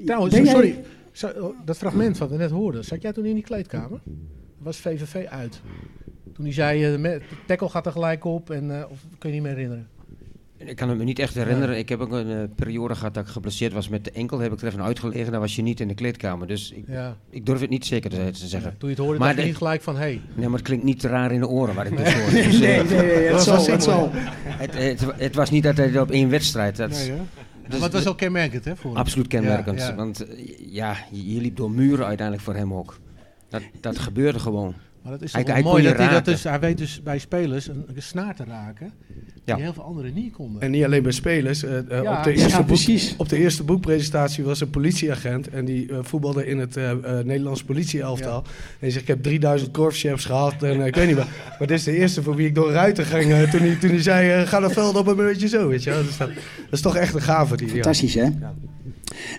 [0.06, 0.76] Trouwens, Ben jij- sorry.
[1.16, 4.00] Zo- oh, dat fragment wat we net hoorden, zat jij toen in die kleedkamer?
[4.58, 5.62] Was VVV uit?
[6.34, 9.36] Toen hij zei, eh, de tackle gaat er gelijk op, en, eh, of kun je
[9.36, 9.88] niet meer herinneren?
[10.58, 11.78] Ik kan het me niet echt herinneren.
[11.78, 14.40] Ik heb ook een eh, periode gehad dat ik geblesseerd was met de enkel.
[14.40, 15.32] Heb ik er even uitgelegen.
[15.32, 16.48] Dan was je niet in de kleedkamer.
[16.48, 17.18] Dus ik, Ja.
[17.30, 18.76] ik durf het niet zeker te, te zeggen.
[18.78, 20.00] Toen je het hoorde, Maar dacht je de- niet gelijk van, hé.
[20.02, 22.32] Hey, Nee, maar het klinkt niet te raar in de oren waar ik dus hoor.
[22.32, 24.10] Dus, Nee, eh, nee, nee, het Dat zal, het zal.
[24.14, 26.76] het, het, het was niet dat hij op één wedstrijd.
[26.78, 27.12] Dat, Nee?
[27.70, 28.76] Dus- maar het was ook kenmerkend, hè?
[28.76, 29.00] Voor hem.
[29.00, 29.80] Absoluut kenmerkend.
[29.80, 29.96] Ja, ja.
[29.96, 30.38] Want eh,
[30.74, 33.00] ja, je, je liep door muren uiteindelijk voor hem ook.
[33.50, 34.74] Dat, dat gebeurde gewoon.
[35.06, 37.86] Maar dat is Hij- mooi dat hij dat dus, hij weet dus bij spelers een,
[37.96, 38.92] een snaar te raken
[39.44, 39.56] Ja.
[39.56, 40.62] die heel veel anderen niet konden.
[40.62, 41.64] En niet alleen bij spelers.
[41.64, 42.80] eh, eh, Ja, op, de ja, eerste boek,
[43.18, 45.50] op de eerste boekpresentatie was een politieagent.
[45.50, 48.38] En die eh, voetbalde in het eh eh, Nederlands politieelftal.
[48.38, 50.64] En hij zegt, ik heb 3000 korpschefs gehad.
[50.64, 51.28] En ik weet niet meer.
[51.60, 53.50] Maar dit is de eerste voor wie ik door ruiten ging.
[53.50, 55.68] toen, hij, toen hij zei, ga naar veld op een beetje zo.
[55.68, 56.04] Weet je.
[56.06, 56.38] Dus dat, dat
[56.72, 57.68] is toch echt een gave die.
[57.68, 58.28] Fantastisch, hè?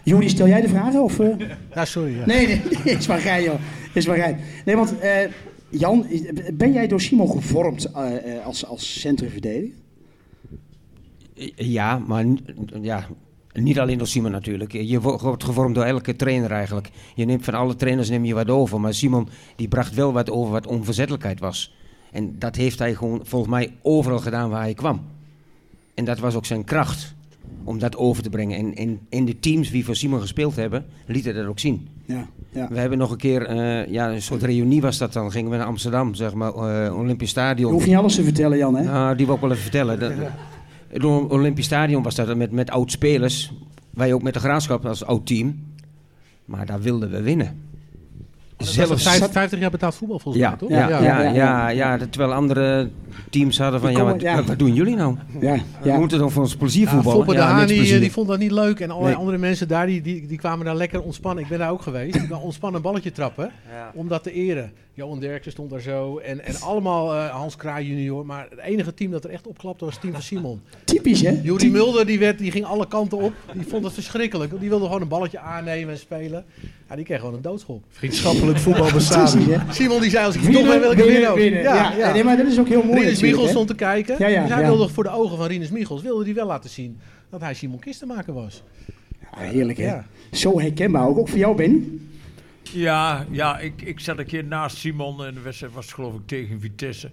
[0.03, 1.03] Juri, stel jij de vragen?
[1.03, 1.29] Of, eh?
[1.75, 2.17] Ja, sorry.
[2.19, 2.27] Ja.
[2.27, 3.61] Nee, nee, nee, is maar gij, joh.
[3.93, 4.37] Is maar gij.
[4.65, 5.11] Nee, want eh,
[5.79, 6.07] Jan,
[6.55, 9.75] ben jij door Simon gevormd eh, eh, als, als centrumverdediger?
[11.57, 12.25] Ja, maar
[12.83, 13.07] ja,
[13.53, 14.73] niet alleen door Simon natuurlijk.
[14.73, 16.91] Je wo- wordt gevormd door elke trainer eigenlijk.
[17.15, 18.81] Je neemt van alle trainers neem je wat over.
[18.81, 21.75] Maar Simon die bracht wel wat over wat onverzettelijkheid was.
[22.13, 25.01] En dat heeft hij gewoon volgens mij overal gedaan waar hij kwam.
[25.95, 27.15] En dat was ook zijn kracht
[27.67, 28.59] om dat over te brengen.
[28.59, 31.89] En in, in de teams die voor Simon gespeeld hebben, lieten dat ook zien.
[32.05, 32.69] Ja, ja.
[32.71, 35.31] We hebben nog een keer, eh, ja, een soort reunie was dat dan.
[35.31, 37.73] Gingen we naar Amsterdam, zeg maar, eh, Olympisch Je Stadion.
[37.73, 38.85] hoeft niet alles te vertellen, Jan, hè?
[38.85, 39.99] Nou, die wil ik wel even vertellen.
[40.01, 40.13] Dat,
[40.89, 43.53] het Olympisch Stadion was dat met, met oud-spelers.
[43.91, 45.65] Wij ook met de Graafschap als oud team.
[46.45, 47.61] Maar daar wilden we winnen.
[48.59, 50.69] Zelfs 50 jaar betaald voetbal volgens ja, mij, toch?
[50.69, 52.91] Ja, ja, ja, ja, terwijl andere
[53.31, 54.45] teams hadden van, ja, wat, ja.
[54.45, 55.17] wat doen jullie nou?
[55.41, 57.19] Ja, We moeten dan voor ons plezier Ja, voetballen.
[57.19, 58.81] Foppe de Ja, Haan niks die, vond dat niet leuk.
[58.81, 59.21] En allerlei Nee.
[59.21, 61.43] andere mensen daar die, die, die kwamen daar lekker ontspannen.
[61.45, 62.13] Ik ben daar ook geweest.
[62.13, 63.51] Die kwamen ontspannen een balletje trappen.
[63.73, 63.91] Ja.
[63.95, 64.73] Om dat te eren.
[64.97, 66.19] Johan Derksen stond daar zo.
[66.19, 68.27] En, en allemaal eh, Hans Kraai junior.
[68.27, 70.61] Maar het enige team dat er echt opklapte was het team van Simon.
[70.85, 71.41] Typisch, hè?
[71.43, 73.33] Juri Mulder die, werd, die ging alle kanten op.
[73.53, 74.61] Die vond het verschrikkelijk.
[74.61, 76.45] Die wilde gewoon een balletje aannemen en spelen.
[76.89, 77.85] Ja, die kreeg gewoon een doodschop.
[77.89, 79.37] Vriendschappelijk voetbal bestaat.
[79.71, 81.63] Simon die zei als ik Winnen, toch ben wil ik er winnen, winnen.
[81.63, 81.75] winnen.
[81.75, 84.17] Ja, ja, nee, maar dat is ook heel mooi Rinus Michels stond te kijken.
[84.19, 84.69] Ja, ja, dus hij ja.
[84.69, 86.99] wilde voor de ogen van Rinus Michels wilde hij wel laten zien
[87.31, 88.63] dat hij Simon Kistenmaker was.
[89.21, 89.87] Ja, heerlijk, hè?
[89.87, 90.07] Ja.
[90.33, 91.19] Zo herkenbaar ook.
[91.19, 92.01] Ook voor jou, Ben.
[92.73, 96.21] Ja, ja ik, ik zat een keer naast Simon en de wedstrijd was geloof ik
[96.27, 97.11] tegen Vitesse.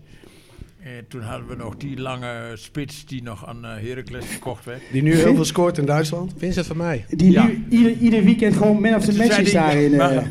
[0.83, 4.81] En toen hadden we nog die lange spits die nog aan eh, Heracles verkocht werd.
[4.91, 6.33] Die nu heel veel scoort in Duitsland.
[6.37, 7.05] Vincent van mij.
[7.09, 7.45] Die Ja.
[7.45, 9.95] nu ieder, ieder weekend gewoon man of the Toen match is daarin.
[9.95, 10.25] maar- eh.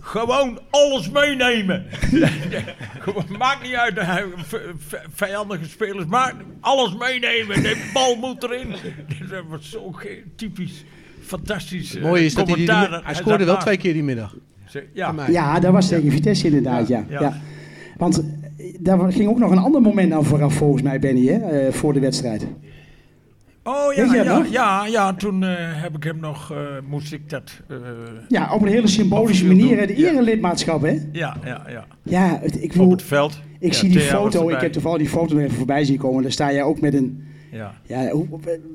[0.00, 1.86] Gewoon alles meenemen.
[3.38, 4.16] Maakt niet uit, eh,
[5.14, 7.62] vijandige spelers, maar alles meenemen.
[7.62, 8.68] De bal moet erin.
[9.30, 9.94] Dat was zo
[10.36, 10.84] typisch,
[11.22, 11.94] fantastisch.
[11.96, 13.04] eh, Mooi is dat hij, die, commentaar.
[13.04, 14.34] hij scoorde wel twee keer die middag.
[14.92, 15.14] Ja.
[15.28, 17.04] Ja, dat was tegen Vitesse inderdaad, ja.
[17.08, 17.20] ja.
[17.20, 17.36] Ja.
[17.96, 21.38] Want eh, daar ging ook nog een ander moment aan vooraf volgens mij, Benny, hè?
[21.38, 22.46] eh, voor de wedstrijd.
[23.64, 26.58] Oh ja, ja, ja, ja, toen eh, heb ik hem nog, eh,
[26.88, 27.76] moest ik dat, eh,
[28.28, 30.98] Ja, op een hele symbolische manier, hè, de erelidmaatschap, hè?
[31.12, 33.40] ja, ja, ja, Ja, het, ik, op voel, het veld.
[33.58, 36.22] ik Ja, zie die foto, ik heb toevallig die foto nog even voorbij zien komen.
[36.22, 37.22] Daar sta jij ook met een...
[37.50, 37.74] Ja.
[37.86, 38.26] Ja, hoe,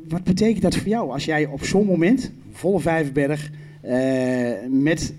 [0.07, 3.49] wat betekent dat voor jou als jij op zo'n moment, volle Vijverberg,
[3.81, 3.97] eh,
[4.69, 5.13] met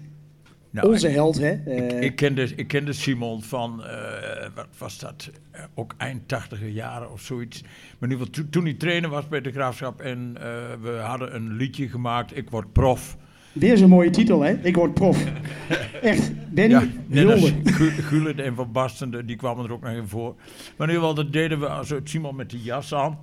[0.70, 1.50] Nou, onze held, hè?
[1.66, 6.68] eh, Ik kende, ik kende Simon van, eh, wat was dat, Eh, ook eind tachtiger
[6.68, 7.62] jaren of zoiets.
[7.98, 10.44] Maar geval, to- toen hij trainer was bij de Graafschap en eh,
[10.83, 13.16] we hadden een liedje gemaakt, Ik word prof.
[13.52, 14.52] Weer zo'n mooie titel, hè?
[14.62, 15.24] Ik word prof.
[16.02, 17.24] Echt, Benny, Ja, net
[18.02, 20.35] Gullit en Van Basten, de- die kwamen er ook nog in voor.
[20.76, 23.18] Maar geval, dat deden we als Simon met die jas aan.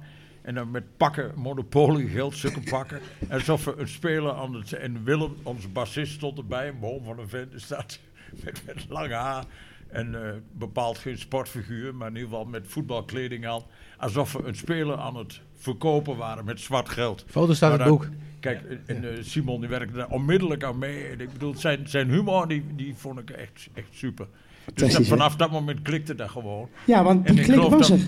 [0.45, 2.99] En dan met pakken, monopolie, geld, pakken.
[3.29, 4.73] Alsof we een speler aan het...
[4.73, 6.67] En Willem, onze bassist, stond erbij.
[6.67, 7.99] Een boom van een vent is dat.
[8.43, 9.43] Met, met lang haar.
[9.87, 13.61] En eh, bepaald geen sportfiguur, maar in ieder geval met voetbalkleding aan.
[13.97, 17.25] Alsof we een speler aan het verkopen waren met zwart geld.
[17.27, 18.07] Foto staat in Maar het boek.
[18.39, 21.05] Kijk, en, eh, Simon die werkte daar onmiddellijk aan mee.
[21.07, 24.27] En ik bedoel, zijn, zijn humor die, die vond ik echt, echt super.
[24.73, 26.69] Dus dat, vanaf dat moment klikte dat gewoon.
[26.85, 28.05] Ja, want En die ik klik was dat- er.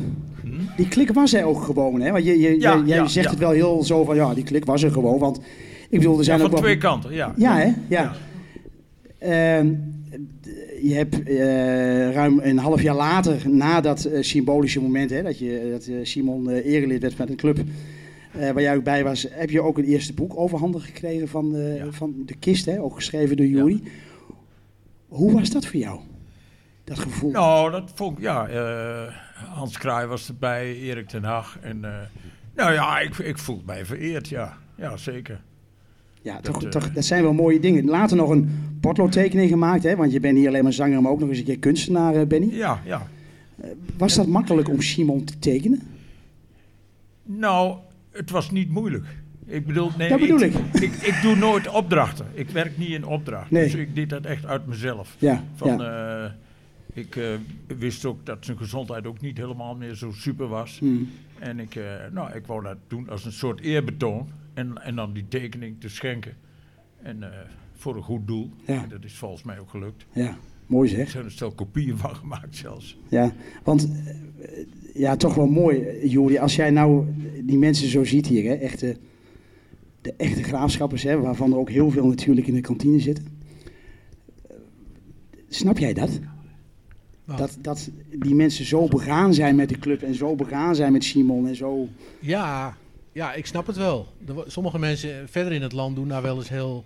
[0.78, 2.12] Die klik was er ook gewoon, hè?
[2.12, 3.32] Want je, je, Ja, jij, ja, zegt ja.
[3.32, 5.20] het wel heel zo van, ja, die klik was er gewoon.
[5.20, 5.40] Want
[5.90, 6.62] ik bedoel, er zijn van ook wel...
[6.62, 7.34] twee kanten, ja.
[7.38, 7.74] Ja, hè?
[7.88, 8.16] Ja.
[9.20, 9.74] Ehm,
[10.82, 15.40] je hebt eh, ruim een half jaar later, na dat eh, symbolische moment, hè, dat,
[15.40, 17.60] je, dat eh, Simon erelid werd met een club
[18.32, 21.92] waar jij ook bij was, heb je ook een eerste boek overhandig gekregen van, Ja.
[21.92, 23.82] van de kist, hè, ook geschreven door Juri.
[25.08, 26.00] Hoe was dat voor jou?
[26.88, 27.32] Dat gevoel?
[27.32, 28.48] Nou, dat vond ik, ja.
[28.48, 29.14] eh,
[29.50, 31.58] Hans Kraai was erbij, Erik ten Hag.
[31.62, 31.92] En eh,
[32.56, 34.58] nou ja, ik, ik voel mij vereerd, ja.
[34.76, 35.42] Ja, zeker.
[36.22, 37.86] Ja, Dat, toch, eh, toch, dat zijn wel mooie dingen.
[37.86, 39.96] Later nog een potloodtekening gemaakt, hè?
[39.96, 42.56] want je bent niet alleen maar zanger, maar ook nog eens een keer kunstenaar, Benny.
[42.56, 43.08] Ja, ja.
[43.98, 45.82] Was dat makkelijk om Simon te tekenen?
[47.24, 47.78] Nou,
[48.12, 49.06] het was niet moeilijk.
[49.46, 50.54] Ik bedoel, nee, Dat bedoel ik.
[50.74, 52.26] Ik, ik doe nooit opdrachten.
[52.34, 53.52] Ik werk niet in opdracht.
[53.52, 53.64] Nee.
[53.64, 55.16] Dus ik deed dat echt uit mezelf.
[55.20, 56.36] Ja, Van, ja.
[56.98, 57.34] Ik eh,
[57.78, 60.80] wist ook dat zijn gezondheid ook niet helemaal meer zo super was.
[60.80, 61.10] Hmm.
[61.40, 64.30] En ik, eh, nou, ik wou dat doen als een soort eerbetoon.
[64.54, 66.34] En, en dan die tekening te schenken.
[67.02, 67.40] En eh,
[67.74, 68.52] voor een goed doel.
[68.66, 68.84] Ja.
[68.84, 70.06] En dat is volgens mij ook gelukt.
[70.12, 71.10] Ja, Mooi Er zeg.
[71.10, 72.98] zijn er stel kopieën van gemaakt zelfs.
[73.10, 73.34] Ja,
[73.64, 73.90] want
[74.94, 76.38] ja, toch wel mooi, Juri.
[76.38, 77.06] Als jij nou
[77.44, 78.98] die mensen zo ziet hier, hè, echte,
[80.02, 83.26] de echte graafschappers, hè, waarvan er ook heel veel natuurlijk in de kantine zitten.
[85.50, 86.20] Snap jij dat?
[87.28, 87.38] Wat?
[87.38, 91.04] Dat, dat die mensen zo begaan zijn met de club en zo begaan zijn met
[91.04, 91.88] Simon en zo.
[92.20, 92.78] Ja,
[93.12, 94.08] ja, ik snap het wel.
[94.46, 96.86] Sommige mensen verder in het land doen daar wel eens heel...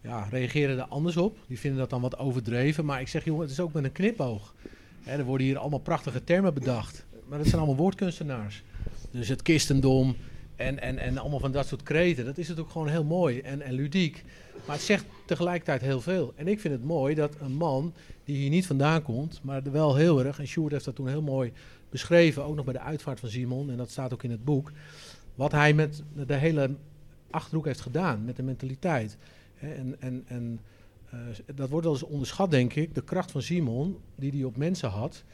[0.00, 1.36] Ja, reageren er anders op.
[1.46, 2.84] Die vinden dat dan wat overdreven.
[2.84, 4.54] Maar ik zeg, jongen, het is ook met een knipoog.
[5.02, 7.04] Hè, er worden hier allemaal prachtige termen bedacht.
[7.28, 8.62] Maar dat zijn allemaal woordkunstenaars.
[9.10, 10.16] Dus het kistendom
[10.56, 12.24] en, en, en allemaal van dat soort kreten.
[12.24, 14.24] Dat is natuurlijk gewoon heel mooi en, en ludiek.
[14.66, 16.32] Maar het zegt tegelijkertijd heel veel.
[16.36, 17.92] En ik vind het mooi dat een man
[18.24, 20.38] die hier niet vandaan komt, maar wel heel erg...
[20.38, 21.52] En Sjoerd heeft dat toen heel mooi
[21.90, 23.70] beschreven, ook nog bij de uitvaart van Simon.
[23.70, 24.72] En dat staat ook in het boek.
[25.34, 26.70] Wat hij met de hele
[27.30, 29.16] Achterhoek heeft gedaan, met de mentaliteit.
[29.58, 30.60] En, en, en
[31.10, 31.18] eh,
[31.54, 32.94] dat wordt wel eens onderschat, denk ik.
[32.94, 35.24] De kracht van Simon, die hij op mensen had.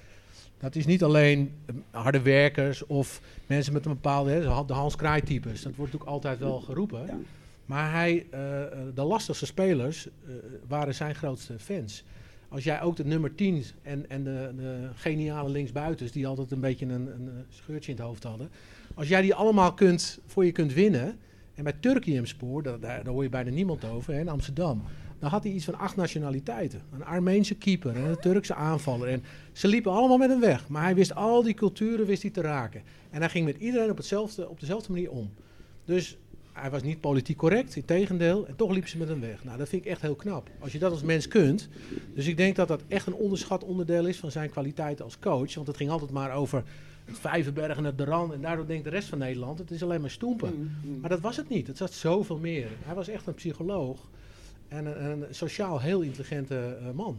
[0.59, 5.63] Dat is niet alleen eh, harde werkers of mensen met een bepaalde, de Hans Kraai-types.
[5.63, 7.07] Dat wordt natuurlijk altijd wel geroepen.
[7.07, 7.19] Ja.
[7.69, 10.33] Maar hij, eh, eh, de lastigste spelers eh,
[10.69, 12.05] waren zijn grootste fans.
[12.49, 16.61] Als jij ook de nummer 10 en, en de, de geniale linksbuitens, die altijd een
[16.61, 18.51] beetje een, een scheurtje in het hoofd hadden.
[18.95, 21.19] Als jij die allemaal kunt, voor je kunt winnen.
[21.55, 24.83] En bij Turkiyemspoor, daar, daar, daar hoor je bijna niemand over, hè, in Amsterdam.
[25.19, 26.83] Dan had hij iets van acht nationaliteiten.
[26.93, 29.09] Een Armeense keeper en een Turkse aanvaller.
[29.09, 30.69] En ze liepen allemaal met hem weg.
[30.69, 32.83] Maar hij wist al die culturen wist hij te raken.
[33.11, 35.31] En hij ging met iedereen op, hetzelfde, op dezelfde manier om.
[35.85, 36.19] Dus
[36.61, 38.47] hij was niet politiek correct, in tegendeel.
[38.47, 39.45] En toch liepen ze met hem weg.
[39.45, 40.51] Nou, dat vind ik echt heel knap.
[40.59, 41.69] Als je dat als mens kunt.
[42.15, 45.55] Dus ik denk dat dat echt een onderschat onderdeel is van zijn kwaliteiten als coach.
[45.55, 46.63] Want het ging altijd maar over
[47.05, 48.33] het Vijverberg en het Deran.
[48.33, 50.71] En daardoor denkt de rest van Nederland, het is alleen maar stoempen.
[51.01, 51.67] Maar dat was het niet.
[51.67, 52.69] Het zat zoveel meer.
[52.83, 54.09] Hij was echt een psycholoog.
[54.69, 57.17] En een, een sociaal heel intelligente eh, man.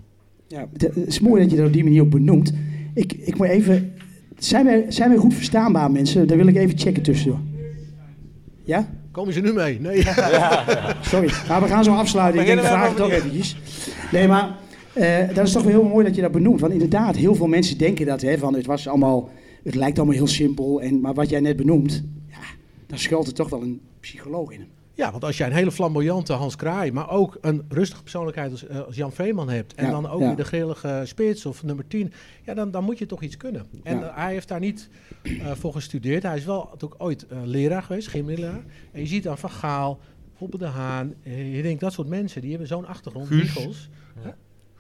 [0.48, 2.54] Ja, het het is mooi dat je dat op die manier ook benoemt.
[2.94, 3.94] Ik, ik moet even.
[4.38, 6.28] Zijn wij, zijn wij goed verstaanbaar, mensen?
[6.28, 7.40] Daar wil ik even checken tussendoor.
[8.64, 8.90] Ja?
[9.20, 9.80] Komen ze nu mee?
[9.80, 10.04] Nee.
[11.12, 12.42] Sorry, maar we gaan zo afsluiten.
[12.42, 13.56] Ik denk, vraag het ook eventjes.
[14.12, 14.56] Nee, maar
[14.94, 16.60] eh, dat is toch wel heel mooi dat je dat benoemt.
[16.60, 19.30] Want inderdaad, heel veel mensen denken dat, hè, van het was allemaal,
[19.64, 20.82] het lijkt allemaal heel simpel.
[20.82, 22.38] En, maar wat jij net benoemt, ja,
[22.88, 24.70] daar schuilt er toch wel een psycholoog in hem.
[25.00, 28.68] Ja, want als jij een hele flamboyante Hans Kraai, maar ook een rustige persoonlijkheid als,
[28.68, 29.74] eh, als Jan Veeman hebt.
[29.74, 30.28] En Ja, dan ook ja.
[30.28, 32.14] weer de grillige spits of nummer 10.
[32.44, 33.66] Ja, dan, dan moet je toch iets kunnen.
[33.84, 34.08] En Ja.
[34.10, 34.90] eh, hij heeft daar niet
[35.24, 36.24] eh, voor gestudeerd.
[36.24, 38.64] Hij is wel natuurlijk ooit leraar geweest, gymleraar.
[38.92, 40.00] En je ziet dan Van Gaal,
[40.34, 41.14] Hoppe de Haan.
[41.24, 43.28] je denkt, dat soort mensen, die hebben zo'n achtergrond.
[43.28, 43.90] Guus.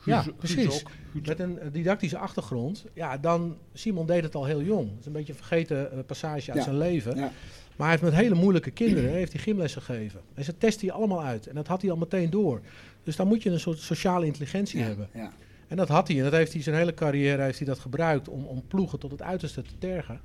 [0.05, 0.83] Ja, precies.
[1.25, 2.85] Met een didactische achtergrond.
[2.93, 4.89] Ja, dan, Simon deed het al heel jong.
[4.89, 7.31] Dat is een beetje een vergeten passage uit zijn leven.
[7.79, 10.21] Maar hij heeft met hele moeilijke kinderen heeft hij gymles gegeven.
[10.33, 11.47] En ze test hij allemaal uit.
[11.47, 12.61] En dat had hij al meteen door.
[13.03, 15.09] Dus dan moet je een soort sociale intelligentie hebben.
[15.13, 15.31] Ja.
[15.67, 16.17] En dat had hij.
[16.17, 19.11] En dat heeft hij zijn hele carrière heeft hij dat gebruikt om, om ploegen tot
[19.11, 20.19] het uiterste te tergen.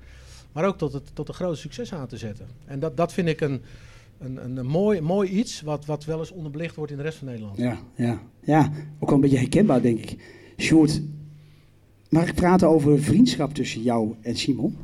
[0.53, 2.47] Maar ook tot, het, tot een groot succes aan te zetten.
[2.65, 3.63] En dat, dat vind ik een,
[4.19, 7.19] een, een, een mooi, mooi iets wat, wat wel eens onderbelicht wordt in de rest
[7.19, 7.57] van Nederland.
[7.57, 10.17] Ja, ja, ja, ook wel een beetje herkenbaar, denk ik.
[10.57, 11.03] Sjoerd,
[12.09, 14.77] mag ik praten over vriendschap tussen jou en Simon?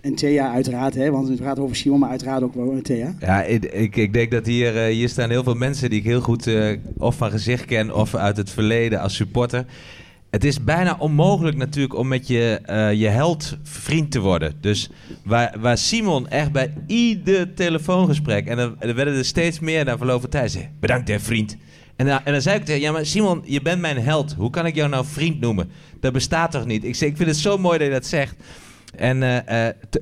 [0.00, 3.14] En Thea uiteraard, hè, want we praten over Simon, maar uiteraard ook wel Thea.
[3.20, 6.04] Ja, ik, ik, ik denk dat hier, eh, hier staan heel veel mensen die ik
[6.04, 9.64] heel goed eh, of van gezicht ken of uit het verleden als supporter.
[10.30, 14.52] Het is bijna onmogelijk natuurlijk om met je, eh, je held vriend te worden.
[14.60, 14.90] Dus
[15.24, 20.20] waar, waar Simon echt bij ieder telefoongesprek, en er werden er steeds meer na verloop
[20.20, 21.56] van tijd, zei, bedankt hè vriend.
[21.96, 24.34] En, dan- en dan zei ik tegen ja maar Simon, je bent mijn held.
[24.34, 25.70] Hoe kan ik jou nou vriend noemen?
[26.00, 26.84] Dat bestaat toch niet?
[26.84, 28.34] Ik, zeg, ik vind het zo mooi dat je dat zegt.
[28.98, 30.00] En eh, eh, t-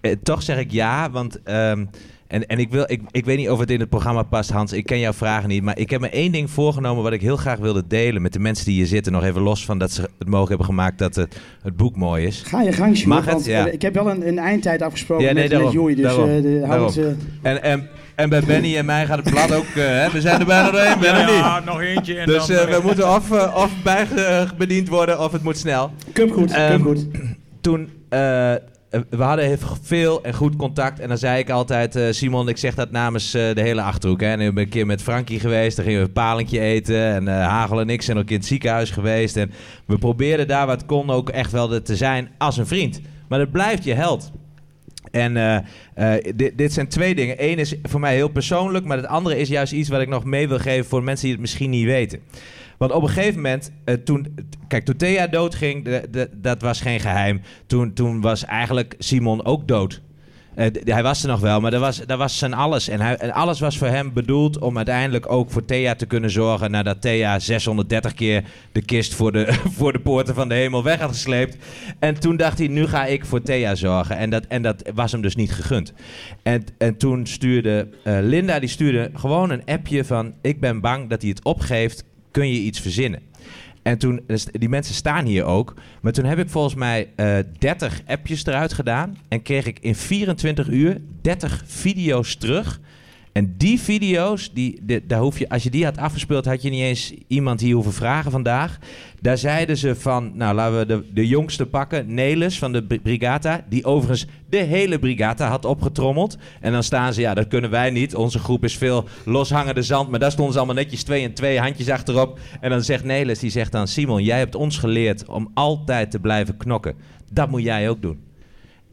[0.00, 1.42] eh, toch zeg ik ja, want...
[1.42, 1.84] ehm,
[2.26, 4.72] en, en ik, wil, ik, ik weet niet of het in het programma past, Hans.
[4.72, 5.62] Ik ken jouw vragen niet.
[5.62, 8.38] Maar ik heb me één ding voorgenomen wat ik heel graag wilde delen met de
[8.38, 9.12] mensen die hier zitten.
[9.12, 12.26] Nog even los van dat ze het mogelijk hebben gemaakt dat het, het boek mooi
[12.26, 12.42] is.
[12.46, 13.32] Ga je gang, Sjoerd, Mag het?
[13.34, 13.66] want Ja.
[13.66, 16.26] ik heb wel een, een eindtijd afgesproken Ja, nee, met, daarom, met Joey, dus daarom,
[16.42, 17.16] de, hou het, daarom.
[17.42, 19.66] En, en, en bij Benny en mij gaat het blad ook...
[19.74, 22.16] hè, we zijn er bijna doorheen, ben er Ja, nog eentje.
[22.18, 25.90] En Dus dan, we moeten of, of bijbediend worden of het moet snel.
[26.12, 27.06] cupgoed, Ehm, cupgoed.
[27.60, 27.88] toen,
[29.10, 31.00] we hadden veel en goed contact.
[31.00, 34.20] En dan zei ik altijd, eh, Simon, ik zeg dat namens eh, de hele Achterhoek.
[34.20, 34.26] Hè.
[34.26, 35.76] En ik ben een keer met Frankie geweest.
[35.76, 36.96] Dan gingen we een palentje eten.
[36.96, 39.36] En eh, Hagel en ik zijn ook in het ziekenhuis geweest.
[39.36, 39.50] En
[39.86, 43.00] we probeerden daar wat kon ook echt wel te zijn als een vriend.
[43.28, 44.32] Maar dat blijft je held.
[45.14, 45.56] En eh,
[45.94, 47.36] eh, dit, dit zijn twee dingen.
[47.38, 50.24] Eén is voor mij heel persoonlijk, maar het andere is juist iets wat ik nog
[50.24, 52.20] mee wil geven voor mensen die het misschien niet weten.
[52.78, 54.34] Want op een gegeven moment, eh, toen,
[54.68, 56.00] kijk, toen Thea doodging,
[56.36, 57.40] dat was geen geheim.
[57.66, 60.02] Toen, toen was eigenlijk Simon ook dood.
[60.54, 62.88] Eh, hij was er nog wel, maar dat was, dat was zijn alles.
[62.88, 66.30] En, hij, en alles was voor hem bedoeld om uiteindelijk ook voor Thea te kunnen
[66.30, 66.70] zorgen.
[66.70, 71.00] Nadat Thea 630 keer de kist voor de, voor de poorten van de hemel weg
[71.00, 71.56] had gesleept.
[71.98, 74.16] En toen dacht hij, nu ga ik voor Thea zorgen.
[74.16, 75.92] En dat, en dat was hem dus niet gegund.
[76.42, 80.34] En, en toen stuurde eh, Linda, die stuurde gewoon een appje van...
[80.40, 83.20] ik ben bang dat hij het opgeeft, kun je iets verzinnen?
[83.84, 85.74] En toen, dus die mensen staan hier ook.
[86.02, 89.16] Maar toen heb ik volgens mij eh 30 appjes eruit gedaan.
[89.28, 92.80] En kreeg ik in 24 uur 30 video's terug.
[93.34, 96.82] En die video's, die, daar hoef je, als je die had afgespeeld, had je niet
[96.82, 98.78] eens iemand hier hoeven vragen vandaag.
[99.20, 103.64] Daar zeiden ze van, nou laten we de, jongste pakken, Nelis van de Bri- Brigata.
[103.68, 106.36] Die overigens de hele Brigata had opgetrommeld.
[106.60, 108.14] En dan staan ze, ja dat kunnen wij niet.
[108.14, 110.10] Onze groep is veel loshangende zand.
[110.10, 112.38] Maar daar stonden ze allemaal netjes twee en twee handjes achterop.
[112.60, 116.18] En dan zegt Nelis, die zegt dan, Simon jij hebt ons geleerd om altijd te
[116.18, 116.94] blijven knokken.
[117.32, 118.32] Dat moet jij ook doen.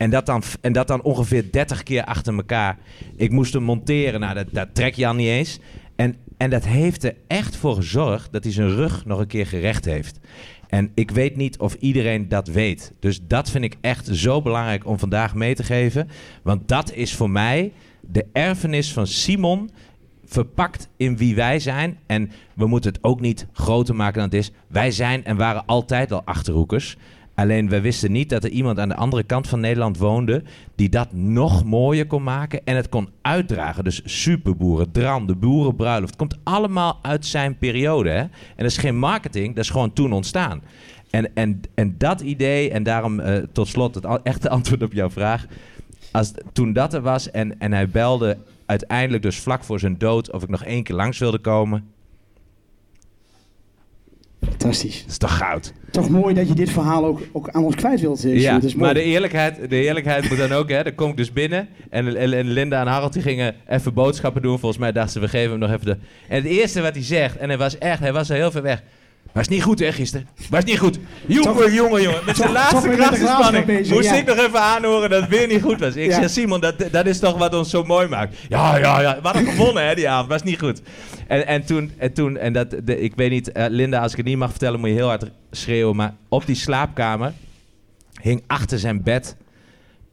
[0.02, 2.78] En dat, dan, en dat dan ongeveer 30 keer achter elkaar.
[3.16, 4.20] Ik moest hem monteren.
[4.20, 5.60] Nou, dat, dat trek je al niet eens.
[5.95, 9.47] En, en dat heeft er echt voor gezorgd dat hij zijn rug nog een keer
[9.47, 10.20] gerecht heeft.
[10.68, 12.93] En ik weet niet of iedereen dat weet.
[12.99, 16.10] Dus dat vind ik echt zo belangrijk om vandaag mee te geven.
[16.43, 19.70] Want dat is voor mij de erfenis van Simon
[20.26, 21.97] verpakt in wie wij zijn.
[22.06, 24.52] En we moeten het ook niet groter maken dan het is.
[24.68, 26.97] Wij zijn en waren altijd al achterhoekers.
[27.42, 30.44] Alleen we wisten niet dat er iemand aan de andere kant van Nederland woonde
[30.76, 33.84] die dat nog mooier kon maken en het kon uitdragen.
[33.84, 36.16] Dus superboeren, dram, de boerenbruiloft.
[36.16, 38.10] Komt allemaal uit zijn periode.
[38.10, 38.20] Hè?
[38.20, 40.62] En dat is geen marketing, dat is gewoon toen ontstaan.
[41.10, 45.10] En, en, en dat idee, en daarom eh, tot slot het echte antwoord op jouw
[45.10, 45.46] vraag.
[46.12, 50.32] Als, toen dat er was en, en hij belde uiteindelijk dus vlak voor zijn dood
[50.32, 51.89] of ik nog één keer langs wilde komen.
[54.46, 55.02] Fantastisch.
[55.02, 55.74] Dat is toch goud?
[55.92, 58.24] Toch mooi dat je dit verhaal ook, ook aan ons kwijt wilt.
[58.26, 60.84] eh, Ja, maar de eerlijkheid, de eerlijkheid moet dan ook, hè.
[60.84, 64.42] Dan kom ik dus binnen en, en, en Linda en Harold die gingen even boodschappen
[64.42, 64.60] doen.
[64.60, 65.98] Volgens mij dachten ze, we geven hem nog even de...
[66.28, 68.62] En het eerste wat hij zegt, en hij was echt, hij was er heel ver
[68.62, 68.84] weg.
[69.34, 70.28] Was niet goed, hè, gisteren?
[70.50, 71.00] Was niet goed.
[71.28, 72.26] Jongen, jongen, jongen.
[72.26, 72.90] Met zijn laatste
[73.66, 74.16] bezig, moest ja.
[74.16, 75.96] ik nog even aanhoren dat het weer niet goed was.
[75.96, 76.20] Ik Ja.
[76.22, 78.36] zeg, Simon, dat, dat is toch wat ons zo mooi maakt.
[78.50, 79.16] Ja, ja, ja.
[79.22, 80.30] We hadden gewonnen, hè, die avond.
[80.30, 80.82] Was niet goed.
[81.28, 84.18] En, en toen, en, toen, en dat, de, ik weet niet, eh, Linda, als ik
[84.18, 85.96] het niet mag vertellen, moet je heel hard schreeuwen.
[85.96, 87.34] Maar op die slaapkamer
[88.22, 89.36] hing achter zijn bed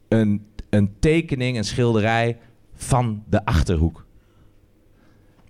[0.09, 2.37] een, een tekening, een schilderij
[2.75, 4.05] van de achterhoek.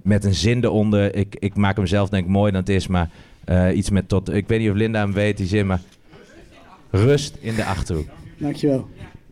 [0.01, 1.15] Met een zin eronder.
[1.15, 3.09] Ik, ik maak hem zelf denk ik mooier dan het is, maar
[3.49, 4.33] eh, iets met tot.
[4.33, 5.81] Ik weet niet of Linda hem weet, die zin, maar.
[6.91, 8.07] Rust in de achterhoek.
[8.37, 8.87] Dankjewel.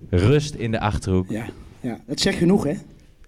[0.10, 1.30] Rust in de achterhoek.
[1.30, 1.46] Ja,
[1.82, 2.74] ja, dat zegt genoeg, hè?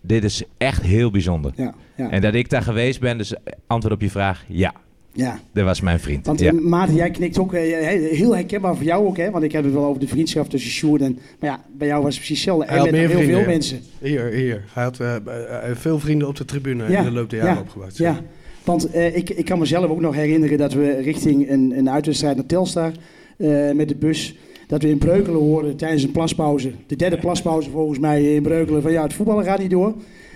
[0.01, 1.51] Dit is echt heel bijzonder.
[1.55, 2.09] Ja, ja.
[2.09, 3.33] En dat ik daar geweest ben, dus
[3.67, 4.73] antwoord op je vraag, ja.
[5.13, 5.39] ja.
[5.53, 6.25] Dat was mijn vriend.
[6.25, 6.51] Want ja.
[6.51, 9.31] eh, Maarten, jij knikt ook eh, he- heel herkenbaar voor jou ook, hè?
[9.31, 11.19] Want ik heb het wel over de vriendschap tussen Sjoerd en...
[11.39, 12.65] Maar ja, bij jou was het precies hetzelfde.
[12.65, 13.53] Hij En had met meer heel vrienden, veel ja.
[13.57, 13.79] mensen.
[13.99, 14.63] Hier, hier.
[14.73, 17.61] Hij had eh, eh, veel vrienden op de tribune in de loop der jaren ja,
[17.61, 17.97] opgebouwd.
[17.97, 18.21] Ja,
[18.69, 22.45] want eh, ik, ik kan mezelf ook nog herinneren dat we richting een, uitwedstrijd naar
[22.45, 22.91] Telstar
[23.37, 24.37] eh, met de bus...
[24.67, 26.71] Dat we in Breukelen hoorden tijdens een plaspauze.
[26.87, 28.81] De derde plaspauze volgens mij in Breukelen.
[28.81, 29.93] Van ja, het voetballen gaat niet door.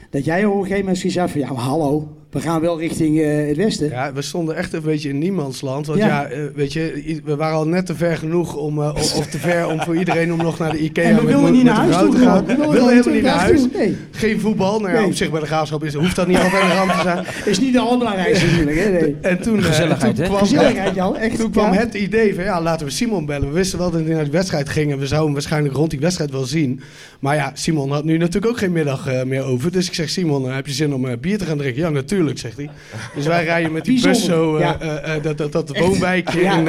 [0.09, 1.41] Dat jij op een gegeven moment had van...
[1.41, 3.89] Ja, hallo, we gaan wel richting eh, het westen.
[3.89, 5.87] Ja, we stonden echt een beetje in niemandsland.
[5.87, 6.07] Want Ja.
[6.07, 9.25] ja, eh, weet je, we waren al net te ver genoeg om, eh, of, of
[9.27, 11.75] te ver om voor iedereen om nog naar de Ikea En we wilden niet naar
[11.75, 12.45] huis toe te gaan.
[12.45, 13.61] We wilden wilden helemaal niet naar huis.
[13.73, 13.97] Nee.
[14.11, 14.79] Geen voetbal.
[14.79, 15.07] Nou ja, Nee.
[15.07, 17.25] op zich bij de graafschap is, hoeft dat niet altijd een ramp te zijn.
[17.51, 18.89] Is niet de allerbelangrijkste natuurlijk, hè?
[18.89, 19.15] Nee.
[19.21, 20.29] En toen, Gezelligheid, toen hè?
[20.29, 21.39] kwam, Gezelligheid, Jan, echt.
[21.39, 21.79] Toen kwam ja.
[21.79, 23.47] het idee van ja, laten we Simon bellen.
[23.47, 25.89] We wisten wel dat hij naar de wedstrijd ging en we zouden hem waarschijnlijk rond
[25.89, 26.81] die wedstrijd wel zien.
[27.19, 29.71] Maar ja, Simon had nu natuurlijk ook geen middag eh, meer over.
[29.71, 31.81] Dus ik zeg, Simon, heb je zin om bier te gaan drinken?
[31.81, 32.69] Ja, natuurlijk, zegt hij.
[33.15, 36.67] Dus wij rijden met die bus zo, eh, eh, eh, dat, dat, dat woonwijkje in,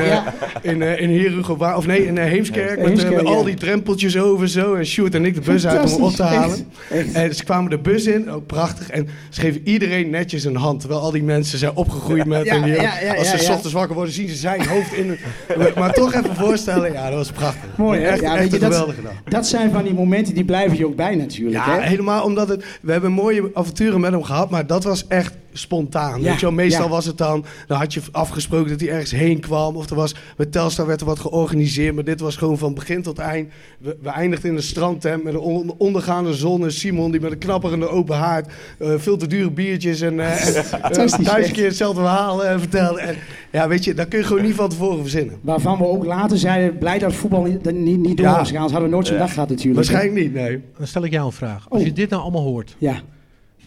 [0.63, 2.83] in, in Herugo, of nee, in Heemskerk.
[2.83, 4.75] Met, al die drempeltjes over zo.
[4.75, 6.67] En Sjoerd en ik de bus uit om hem op te halen.
[6.91, 7.13] echt, echt.
[7.13, 8.91] En ze kwamen de bus in, ook prachtig.
[8.91, 10.81] En ze geven iedereen netjes een hand.
[10.81, 12.47] Terwijl al die mensen zijn opgegroeid met...
[12.47, 12.79] En die-
[13.19, 15.19] als ze s ochtends wakker worden, zien ze zijn hoofd in...
[15.79, 17.71] maar toch even voorstellen, ja, dat was prachtig.
[17.77, 18.07] Mooi, hè?
[18.09, 19.13] Echt, Ja, echt weet je, een dat- geweldige dag.
[19.29, 21.65] Dat zijn van die momenten die blijven je ook bij natuurlijk.
[21.67, 21.83] Ja, hè?
[21.87, 22.65] helemaal omdat het...
[22.83, 26.21] We hebben mooie avonturen met hem gehad, maar dat was echt spontaan.
[26.21, 26.91] Ja, Weet je wel, meestal ja.
[26.91, 27.45] was het dan...
[27.67, 29.77] Dan had je afgesproken dat hij ergens heen kwam.
[29.77, 30.15] Of er was...
[30.37, 31.95] Met Telstar werd er wat georganiseerd.
[31.95, 33.49] Maar dit was gewoon van begin tot eind.
[33.79, 36.63] We, we eindigden in een strandtent met een on- ondergaande zon.
[36.65, 38.53] En Simon die met een knapperende open haard...
[38.79, 40.21] eh, veel te dure biertjes en...
[40.21, 43.01] eh, en eh, duizend keer hetzelfde verhaal vertelde.
[43.01, 43.17] En
[43.53, 45.39] ja, weet je, dat kun je gewoon niet van tevoren verzinnen.
[45.41, 48.37] Waarvan we ook later zeiden, blij dat voetbal niet, niet, niet door Ja.
[48.37, 48.55] was gegaan.
[48.63, 49.77] Anders hadden we nooit zo'n dag gehad natuurlijk.
[49.77, 50.63] Waarschijnlijk niet, nee.
[50.79, 51.67] Dan stel ik jou een vraag.
[51.69, 51.87] Als Oh.
[51.87, 53.01] je dit nou allemaal hoort, Ja.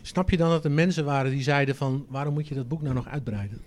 [0.08, 2.06] Snap je dan dat er mensen waren die zeiden van...
[2.10, 3.58] waarom moet je dat boek nou nog uitbreiden?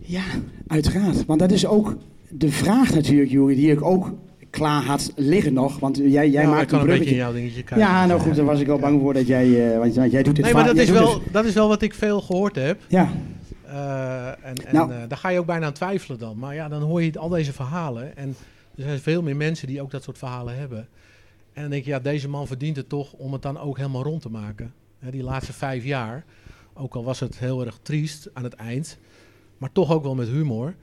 [0.00, 0.22] ja,
[0.66, 1.24] uiteraard.
[1.26, 1.96] Want dat is ook
[2.28, 4.12] de vraag natuurlijk, Juri, die ik ook
[4.50, 5.78] klaar had liggen nog.
[5.78, 7.14] Want jij, jij Ja, maakt een beetje in bruggetje.
[7.14, 7.78] jouw dingetje kijken.
[7.86, 9.72] Ja, nou goed, daar was ik wel bang voor dat jij...
[9.72, 11.82] eh, want, want jij doet dit Nee, maar dat is, wel, dat is wel wat
[11.82, 12.80] ik veel gehoord heb.
[12.88, 13.10] Ja.
[13.66, 14.92] Eh, en en Nou.
[14.92, 16.38] eh, daar ga je ook bijna aan twijfelen dan.
[16.38, 18.16] Maar ja, dan hoor je al deze verhalen.
[18.16, 18.28] En
[18.76, 20.88] er zijn veel meer mensen die ook dat soort verhalen hebben.
[21.52, 24.02] En dan denk je, ja, deze man verdient het toch om het dan ook helemaal
[24.02, 24.72] rond te maken.
[25.10, 26.24] Die laatste vijf jaar,
[26.74, 28.98] ook al was het heel erg triest aan het eind,
[29.58, 30.74] maar toch ook wel met humor.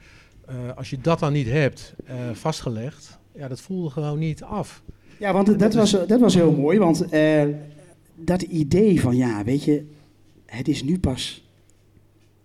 [0.45, 4.83] Eh, als je dat dan niet hebt eh, vastgelegd, ja, dat voelde gewoon niet af.
[5.19, 6.79] Ja, want dat, was, dat was heel mooi.
[6.79, 7.43] Want eh,
[8.15, 9.85] dat idee van, ja, weet je,
[10.45, 11.43] het is nu pas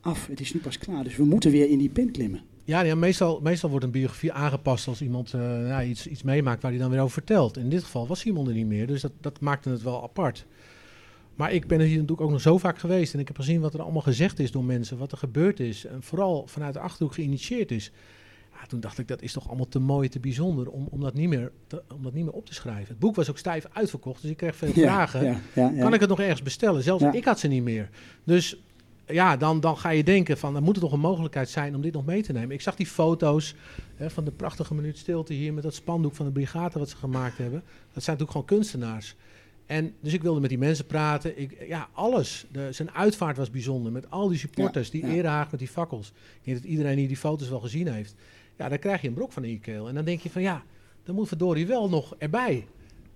[0.01, 0.27] af.
[0.27, 1.05] Het is nu pas klaar.
[1.05, 2.41] Dus we moeten weer in die pen klimmen.
[2.65, 6.71] Ja, ja meestal, meestal wordt een biografie aangepast als iemand ja, iets, iets meemaakt waar
[6.71, 7.57] hij dan weer over vertelt.
[7.57, 10.47] In dit geval was Simon er niet meer, dus dat, dat maakte het wel apart.
[11.39, 13.61] Maar ik ben er hier natuurlijk ook nog zo vaak geweest en ik heb gezien
[13.61, 15.85] wat er allemaal gezegd is door mensen, wat er gebeurd is.
[15.85, 17.91] En vooral vanuit de Achterhoek geïnitieerd is.
[18.61, 21.15] Ja, toen dacht ik, dat is toch allemaal te mooi, te bijzonder om, om, dat
[21.15, 22.89] niet meer te- om dat niet meer op te schrijven.
[22.89, 24.75] Het boek was ook stijf uitverkocht, dus ik kreeg veel Ja,
[25.09, 25.41] vragen.
[25.55, 25.71] ja.
[25.81, 26.83] Kan ik het nog ergens bestellen?
[26.83, 27.89] Zelfs ik had ze niet meer.
[28.25, 28.57] Dus
[29.07, 31.81] ja, dan, dan ga je denken van, er moet er toch een mogelijkheid zijn om
[31.81, 32.51] dit nog mee te nemen.
[32.51, 33.55] Ik zag die foto's
[33.97, 36.97] hè, van de prachtige minuut stilte hier met dat spandoek van de brigade wat ze
[36.97, 37.63] gemaakt hebben.
[37.93, 39.15] Dat zijn natuurlijk gewoon kunstenaars.
[39.69, 41.39] En dus ik wilde met die mensen praten.
[41.39, 42.47] Ik, ja, alles.
[42.53, 43.93] De, zijn uitvaart was bijzonder.
[43.93, 45.13] Met al die supporters, die ja.
[45.13, 46.09] erehaag met die fakkels.
[46.09, 48.15] Ik denk dat iedereen hier die foto's wel gezien heeft.
[48.57, 49.89] Ja, dan krijg je een brok van in je keel.
[49.89, 50.63] En dan denk je van ja,
[51.05, 52.67] dan moet verdorie wel nog erbij.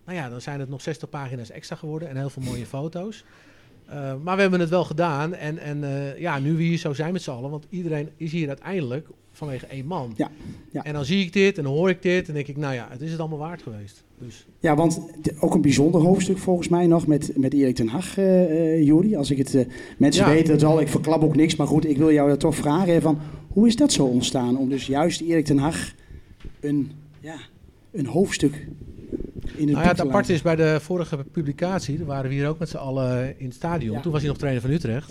[0.05, 3.25] Nou ja, dan zijn het nog 60 pagina's extra geworden en heel veel mooie foto's.
[3.87, 5.35] Eh, maar we hebben het wel gedaan.
[5.35, 8.33] En, en eh, ja, nu we hier zo zijn met z'n allen, want iedereen is
[8.33, 10.13] hier uiteindelijk vanwege één man.
[10.17, 10.31] Ja,
[10.71, 10.85] ja.
[10.85, 12.87] En dan zie ik dit en dan hoor ik dit en denk ik, nou ja,
[12.91, 14.05] het is het allemaal waard geweest.
[14.19, 15.01] Dus Ja, want
[15.41, 18.17] ook een bijzonder hoofdstuk volgens mij nog met, met Erik ten Hag,
[18.81, 19.17] Jori.
[19.17, 19.67] Als ik het, eh,
[19.97, 20.31] mensen Ja.
[20.33, 21.57] weten het al, ik verklap ook niks.
[21.57, 23.03] Maar goed, ik wil jou dat toch vragen.
[23.03, 23.19] Van,
[23.49, 24.57] hoe is dat zo ontstaan?
[24.59, 25.93] Om dus juist Erik ten Hag
[26.61, 27.37] een, ja,
[27.91, 28.67] een hoofdstuk
[29.43, 32.35] in het nou ja, het te aparte is bij de vorige publicatie, daar waren we
[32.37, 33.97] hier ook met z'n allen in het stadion.
[33.97, 34.01] Ja.
[34.01, 35.09] Toen was hij nog trainer van Utrecht.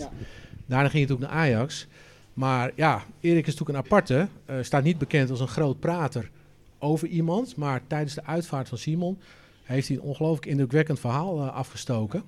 [0.66, 1.86] Daarna ging hij natuurlijk naar Ajax.
[2.34, 4.28] Maar ja, Erik is natuurlijk een aparte.
[4.44, 6.30] eh, staat niet bekend als een groot prater
[6.78, 7.56] over iemand.
[7.56, 9.18] Maar tijdens de uitvaart van Simon
[9.62, 12.22] heeft hij een ongelooflijk indrukwekkend verhaal eh, afgestoken.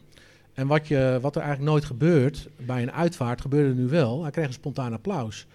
[0.55, 4.23] En wat, je, wat er eigenlijk nooit gebeurt bij een uitvaart, gebeurde nu wel.
[4.23, 5.47] Hij kreeg een spontaan applaus.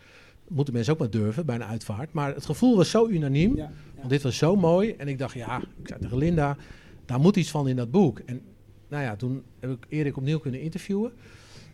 [0.47, 2.13] Moeten mensen ook maar durven bij een uitvaart.
[2.13, 3.55] Maar het gevoel was zo unaniem.
[3.55, 4.95] Ja, Want dit was zo mooi.
[4.97, 6.57] En ik dacht, ja, ik zei tegen Linda,
[7.05, 8.19] daar moet iets van in dat boek.
[8.25, 8.41] En
[8.87, 11.11] nou ja, toen heb ik Erik opnieuw kunnen interviewen.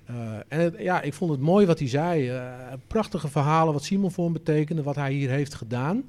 [0.06, 0.16] Eh,
[0.48, 2.30] en het- ja, ik vond het mooi wat hij zei.
[2.30, 2.44] Eh,
[2.88, 6.04] prachtige verhalen, wat Simon voor hem betekende, wat hij hier heeft gedaan.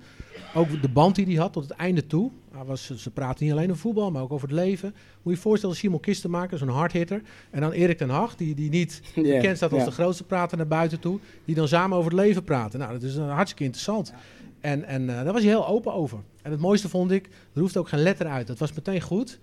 [0.55, 2.31] Ook de band die hij had tot het einde toe.
[2.53, 4.89] Hij was, ze praten niet alleen over voetbal, maar ook over het leven.
[4.91, 7.23] Moet je je voorstellen, Simon Kistenmaker, zo'n hardhitter.
[7.51, 10.57] En dan Erik ten Hag, die, die niet Ja, bekend staat als de grootste prater
[10.57, 11.19] naar buiten toe.
[11.45, 12.79] Die dan samen over het leven praten.
[12.79, 14.13] Nou, dat is uh, hartstikke interessant.
[14.61, 16.19] En, en eh, daar was hij heel open over.
[16.43, 18.47] En het mooiste vond ik, er hoefde ook geen letter uit.
[18.47, 19.39] Dat was meteen goed.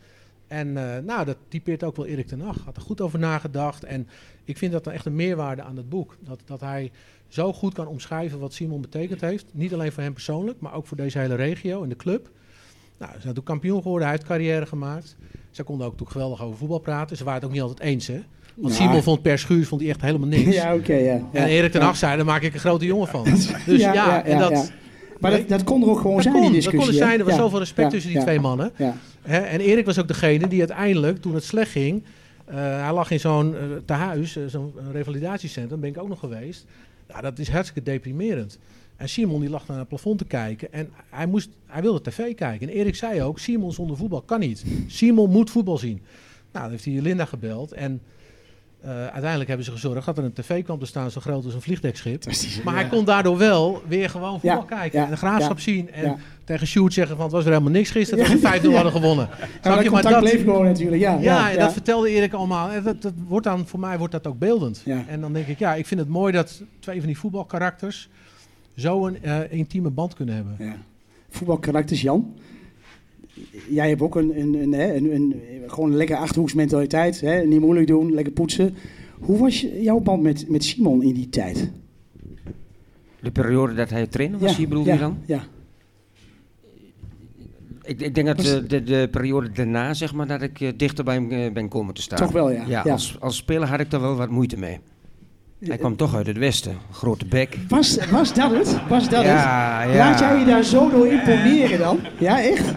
[0.47, 2.57] En eh, nou, dat typeert ook wel Erik ten Hag.
[2.65, 3.83] Had er goed over nagedacht.
[3.83, 4.07] En
[4.43, 6.17] ik vind dat dan echt een meerwaarde aan het boek.
[6.19, 6.91] Dat, dat hij
[7.27, 9.45] zo goed kan omschrijven wat Simon betekend heeft.
[9.51, 12.29] Niet alleen voor hem persoonlijk, maar ook voor deze hele regio en de club.
[12.97, 15.15] Nou, ze zijn toen kampioen geworden, hij heeft carrière gemaakt.
[15.51, 17.17] Ze konden ook toen geweldig over voetbal praten.
[17.17, 18.21] Ze waren het ook niet altijd eens, hè.
[18.55, 18.85] Want Nou.
[18.85, 20.55] Simon vond per Schuurs vond hij echt helemaal niks.
[20.55, 21.13] Ja, oké, ja.
[21.13, 21.85] En Ja, Erik ten ja.
[21.85, 23.23] Hag zei, daar maak ik een grote jongen van.
[23.65, 24.71] Dus ja, en dat...
[25.19, 26.91] Maar dat, dat kon er ook gewoon Dat zijn, kon, die dat discussie.
[26.91, 27.19] kon er zijn.
[27.19, 28.71] Er was zoveel respect tussen die twee mannen.
[29.21, 32.03] Hè, en Erik was ook degene die uiteindelijk, toen het slecht ging...
[32.45, 36.65] eh, hij lag in zo'n eh, tehuis, eh, zo'n revalidatiecentrum, ben ik ook nog geweest.
[37.07, 38.59] Ja, dat is hartstikke deprimerend.
[38.97, 42.35] En Simon die lag naar het plafond te kijken en hij, moest, hij wilde tv
[42.35, 42.67] kijken.
[42.69, 44.63] En Erik zei ook, Simon zonder voetbal kan niet.
[44.87, 46.01] Simon moet voetbal zien.
[46.51, 48.01] Nou, dan heeft hij Linda gebeld en...
[48.83, 51.53] eh, uiteindelijk hebben ze gezorgd dat er een tv kwam te staan zo groot als
[51.53, 52.23] een vliegdekschip.
[52.63, 54.99] Maar hij kon daardoor wel weer gewoon voetbal Ja, kijken.
[54.99, 55.91] ja, en de graafschap zien.
[55.91, 58.23] En tegen Sjoerd zeggen van het was weer helemaal niks gisteren.
[58.23, 58.75] Dat we 5-0 Ja.
[58.75, 59.29] hadden gewonnen.
[59.39, 59.47] Je?
[59.61, 61.17] dat Maar dat, bleef gewoon natuurlijk, ja.
[61.21, 62.69] ja, en dat vertelde Erik allemaal.
[62.69, 64.81] En dat, dat wordt dan, voor mij wordt dat ook beeldend.
[64.85, 65.03] Ja.
[65.07, 68.09] En dan denk ik, ja, ik vind het mooi dat twee van die voetbalkarakters
[68.75, 70.55] zo een eh, intieme band kunnen hebben.
[70.59, 70.75] Ja.
[71.29, 72.33] Voetbalkarakters, Jan.
[73.69, 75.35] Jij hebt ook een, een, een, een, een,
[75.67, 77.21] gewoon een lekker achterhoeksmentaliteit.
[77.21, 77.41] Hè?
[77.45, 78.75] Niet moeilijk doen, lekker poetsen.
[79.19, 81.69] Hoe was jouw band met, met Simon in die tijd?
[83.19, 85.17] De periode dat hij trainer was, hier bedoel ja, je dan?
[85.25, 85.43] Ja.
[87.83, 91.03] Ik, ik denk dat Was- de, de periode daarna, zeg maar, dat ik eh, dichter
[91.03, 92.17] bij hem eh, ben komen te staan.
[92.17, 92.63] Toch wel, ja.
[92.67, 92.91] Ja, Ja.
[92.91, 94.79] Als, als speler had ik daar wel wat moeite mee.
[95.59, 97.57] Hij kwam toch uit het westen, grote bek.
[97.67, 98.87] Was, was dat het?
[98.89, 99.93] Was dat Ja, het?
[99.93, 99.97] ja.
[99.97, 101.99] Laat jij je daar zo door imponeren dan?
[102.19, 102.73] Ja, echt?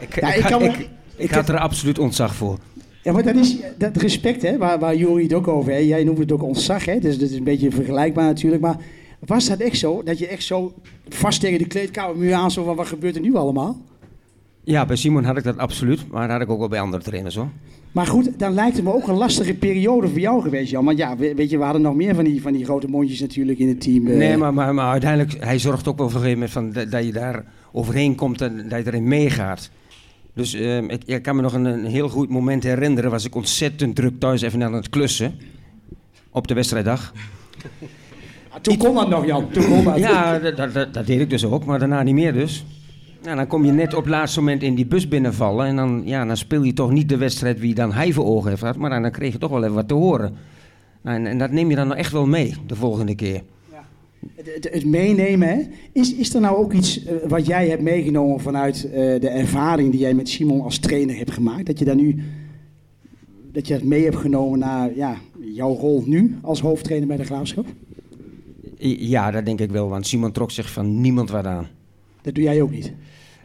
[0.00, 2.58] Ik, Ja, ik, ik had- kan me- ik, ik had er absoluut ontzag voor.
[3.02, 5.88] Ja, maar dat is dat respect, hè, waar, waar Jori het ook over heeft.
[5.88, 6.98] Jij noemt het ook ontzag, hè?
[6.98, 8.62] Dus dat is een beetje vergelijkbaar natuurlijk.
[8.62, 8.76] Maar
[9.26, 10.02] was dat echt zo?
[10.02, 10.74] Dat je echt zo
[11.08, 13.76] vast tegen de kleedkamermuur aan zo van wat gebeurt er nu allemaal?
[14.64, 17.02] Ja, bij Simon had ik dat absoluut, maar dat had ik ook wel bij andere
[17.02, 17.48] trainers hoor.
[17.92, 20.84] Maar goed, dan lijkt het me ook een lastige periode voor jou geweest, Jan.
[20.84, 23.20] Want ja, we- weet je, we hadden nog meer van die, van die grote mondjes
[23.20, 24.06] natuurlijk in het team.
[24.06, 24.16] eh.
[24.16, 26.90] Nee, maar, maar, maar uiteindelijk, hij zorgt ook wel voor een gegeven moment van, dat,
[26.92, 29.70] dat je daar overheen komt en dat je erin meegaat.
[30.38, 33.34] Dus ehm, ik, ik kan me nog een, een heel goed moment herinneren, was ik
[33.34, 35.34] ontzettend druk thuis even aan het klussen.
[36.30, 37.12] Op de wedstrijddag.
[38.50, 39.50] Ah, Toen kon dat nog, Jan.
[39.50, 39.98] Toen kon dat.
[39.98, 42.64] Ja, dat, dat, dat, dat deed ik dus ook, maar daarna niet meer dus.
[43.22, 45.66] Nou, dan kom je net op het laatste moment in die bus binnenvallen.
[45.66, 48.48] En dan, ja, dan speel je toch niet de wedstrijd wie dan hij voor ogen
[48.48, 48.76] heeft gehad.
[48.76, 50.36] Maar dan, dan kreeg je toch wel even wat te horen.
[51.02, 53.42] Nou, en, en dat neem je dan echt wel mee de volgende keer.
[54.34, 55.60] Het, het, het meenemen, hè?
[55.92, 58.90] Is, is er nou ook iets eh, wat jij hebt meegenomen vanuit eh,
[59.20, 61.66] de ervaring die jij met Simon als trainer hebt gemaakt?
[61.66, 62.22] Dat je daar nu,
[63.52, 65.16] dat je dat mee hebt genomen naar ja,
[65.54, 67.66] jouw rol nu als hoofdtrainer bij de Graafschap?
[68.98, 71.66] Ja, dat denk ik wel, want Simon trok zich van niemand wat aan.
[72.22, 72.92] Dat doe jij ook niet.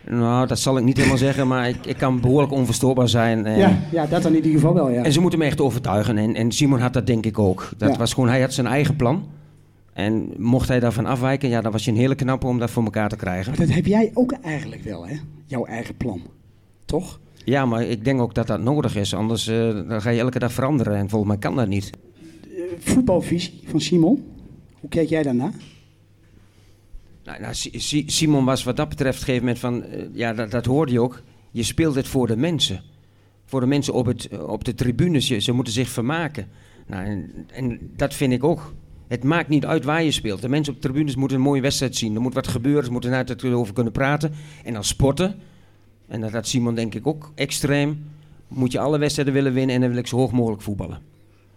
[0.09, 3.45] Nou, dat zal ik niet helemaal zeggen, maar ik, ik kan behoorlijk onverstoorbaar zijn.
[3.45, 5.03] En, Ja, ja, dat dan in ieder geval wel, ja.
[5.03, 6.17] en ze moeten me echt overtuigen.
[6.17, 7.69] En, en Simon had dat denk ik ook.
[7.77, 7.97] Dat Ja.
[7.97, 9.23] was gewoon, hij had zijn eigen plan.
[9.93, 12.83] En mocht hij daarvan afwijken, ja, dan was je een hele knappe om dat voor
[12.83, 13.51] elkaar te krijgen.
[13.57, 15.15] Maar dat heb jij ook eigenlijk wel, hè?
[15.45, 16.21] Jouw eigen plan.
[16.85, 17.19] Toch?
[17.45, 19.13] Ja, maar ik denk ook dat dat nodig is.
[19.15, 20.95] Anders eh, dan ga je elke dag veranderen.
[20.95, 21.89] En volgens mij kan dat niet.
[22.43, 24.25] Eh, voetbalvisie van Simon.
[24.79, 25.51] Hoe keek jij daarna?
[27.23, 29.99] Nou, nou, Si- Si- Simon was wat dat betreft op een gegeven moment van...
[29.99, 31.21] eh, ja, dat, dat hoorde je ook.
[31.51, 32.81] Je speelt het voor de mensen.
[33.45, 35.27] Voor de mensen op, het, op de tribunes.
[35.27, 36.47] Ze moeten zich vermaken.
[36.87, 38.73] Nou, en, en dat vind ik ook.
[39.07, 40.41] Het maakt niet uit waar je speelt.
[40.41, 42.15] De mensen op de tribunes moeten een mooie wedstrijd zien.
[42.15, 42.85] Er moet wat gebeuren.
[42.85, 44.33] Ze moeten naar het over kunnen praten.
[44.63, 45.35] En dan sporten.
[46.07, 48.05] En dat had Simon denk ik ook extreem.
[48.47, 50.99] Moet je alle wedstrijden willen winnen en dan wil ik zo hoog mogelijk voetballen.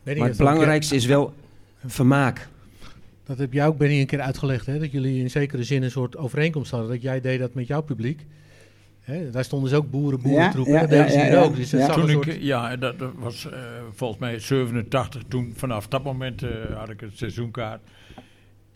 [0.03, 1.35] Benny, Maar het belangrijkste is wel
[1.87, 2.49] vermaak.
[3.25, 4.79] Dat heb jij ook Benny een keer uitgelegd, hè?
[4.79, 6.91] dat jullie in zekere zin een soort overeenkomst hadden.
[6.91, 8.27] Dat jij deed dat met jouw publiek.
[9.07, 9.31] Hè?
[9.31, 10.73] Daar stonden dus ook boeren, boerentroepen.
[10.73, 11.57] Ja, ja, dat ze ja, ook.
[11.57, 11.87] Dus het ja.
[11.87, 13.59] zag Toen ik, ja, dat dat was eh,
[13.93, 15.23] volgens mij 87.
[15.29, 17.81] Toen, vanaf dat moment eh, had ik een seizoenkaart.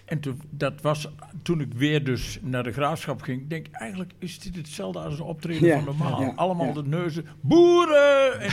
[0.05, 1.09] En toen, dat was
[1.43, 3.49] toen ik weer dus naar de graafschap ging.
[3.49, 6.21] denk ik, eigenlijk is dit hetzelfde als een optreden Ja, van normaal.
[6.21, 6.73] ja, Allemaal ja.
[6.73, 7.25] de neuzen.
[7.41, 8.41] Boeren!
[8.41, 8.53] En,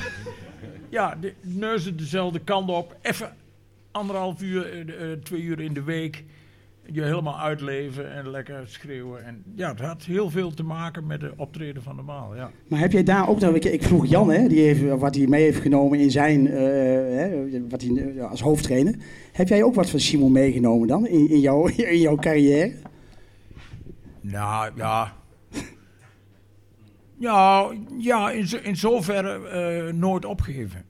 [0.89, 2.97] ja, de neuzen dezelfde kant op.
[3.01, 3.35] Even
[3.91, 6.23] anderhalf uur, eh, eh, twee uur in de week.
[6.91, 9.25] Je helemaal uitleven en lekker schreeuwen.
[9.25, 12.35] En ja, het had heel veel te maken met de optreden van normaal.
[12.35, 12.51] Ja.
[12.67, 15.27] Maar heb jij daar ook dan, ik, ik vroeg Jan, hè, die heeft, wat hij
[15.27, 16.55] mee heeft genomen in zijn, eh,
[17.17, 18.95] hè, wat hij eh, als hoofdtrainer.
[19.31, 22.73] Heb jij ook wat van Simon meegenomen dan in, in, jouw, in jouw carrière?
[24.21, 25.13] Nou, ja.
[27.19, 30.85] Ja, ja in, in zoverre eh, nooit opgegeven.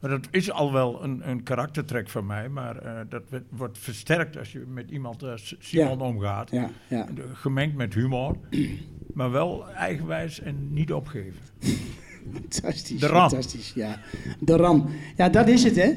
[0.00, 4.38] Maar dat is al wel een, een karaktertrek van mij, maar eh, dat wordt versterkt
[4.38, 6.04] als je met iemand als Simon Ja.
[6.04, 6.50] omgaat.
[6.50, 7.06] Ja, ja.
[7.32, 8.36] Gemengd met humor,
[9.14, 11.40] maar wel eigenwijs en niet opgeven.
[12.32, 13.00] Fantastisch.
[13.00, 13.28] De ram.
[13.28, 13.98] Fantastisch, ja.
[14.40, 14.88] De ram.
[15.16, 15.92] Ja, dat is het, hè?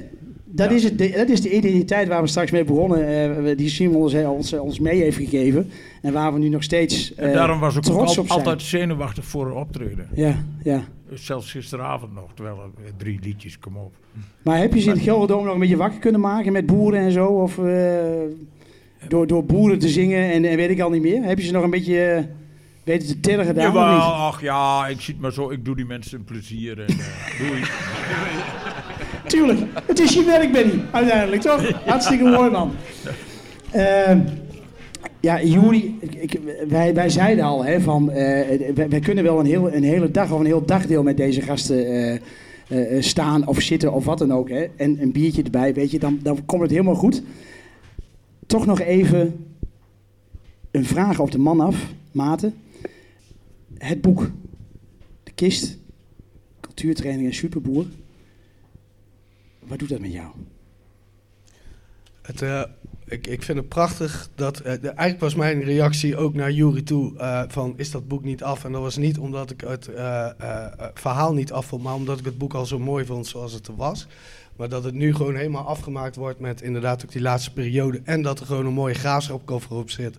[0.56, 3.08] Dat, is het, de- dat is de identiteit waar we straks mee begonnen,
[3.47, 5.70] eh, die Simon ons, eh, ons, ons mee heeft gegeven.
[6.01, 9.26] En waar we nu nog steeds En eh, daarom was ik ook al- altijd zenuwachtig
[9.26, 10.08] voor een optreden.
[10.14, 10.84] Ja, ja.
[11.14, 13.93] Zelfs gisteravond nog, terwijl er drie liedjes, kom op.
[14.43, 16.99] Maar heb je ze in het Gelderdoom nog een beetje wakker kunnen maken met boeren
[16.99, 17.26] en zo?
[17.26, 17.95] Of eh,
[19.08, 21.24] door, door boeren te zingen en, en weet ik al niet meer?
[21.24, 22.28] Heb je ze nog een beetje
[22.84, 24.01] weten te of Jawel, niet?
[24.01, 27.39] ach ja, ik zie het maar zo, ik doe die mensen een plezier en eh,
[27.47, 27.62] doei.
[29.34, 31.86] Tuurlijk, het is je werk, Benny, uiteindelijk, toch?
[31.86, 32.71] Hartstikke mooi, man.
[33.71, 34.19] Ehm,
[35.19, 35.99] ja, Juri,
[36.67, 40.31] wij, wij zeiden al, hè, van, eh, wij, kunnen wel een, heel, een hele dag
[40.31, 42.13] of een heel dagdeel met deze gasten eh,
[42.67, 44.49] eh, staan of zitten of wat dan ook.
[44.49, 47.23] Hè, en een biertje erbij, weet je, dan, dan komt het helemaal goed.
[48.47, 49.45] Toch nog even
[50.71, 52.53] een vraag op de man af, Maarten.
[53.77, 54.31] Het boek,
[55.23, 55.77] De Kist,
[56.59, 57.86] Cultuurtraining en Superboer.
[59.68, 60.32] Wat doet dat met jou?
[62.22, 62.64] Het, eh,
[63.05, 64.59] ik, ik vind het prachtig dat.
[64.59, 68.43] eh, eigenlijk was mijn reactie ook naar Jury toe: eh, van is dat boek niet
[68.43, 68.64] af?
[68.66, 69.89] En dat was niet omdat ik het
[70.93, 73.68] verhaal niet af vond, maar omdat ik het boek al zo mooi vond zoals het
[73.68, 74.07] er was.
[74.55, 78.01] Maar dat het nu gewoon helemaal afgemaakt wordt met inderdaad ook die laatste periode.
[78.03, 80.18] En dat er gewoon een mooie graafschapkoffer op zit.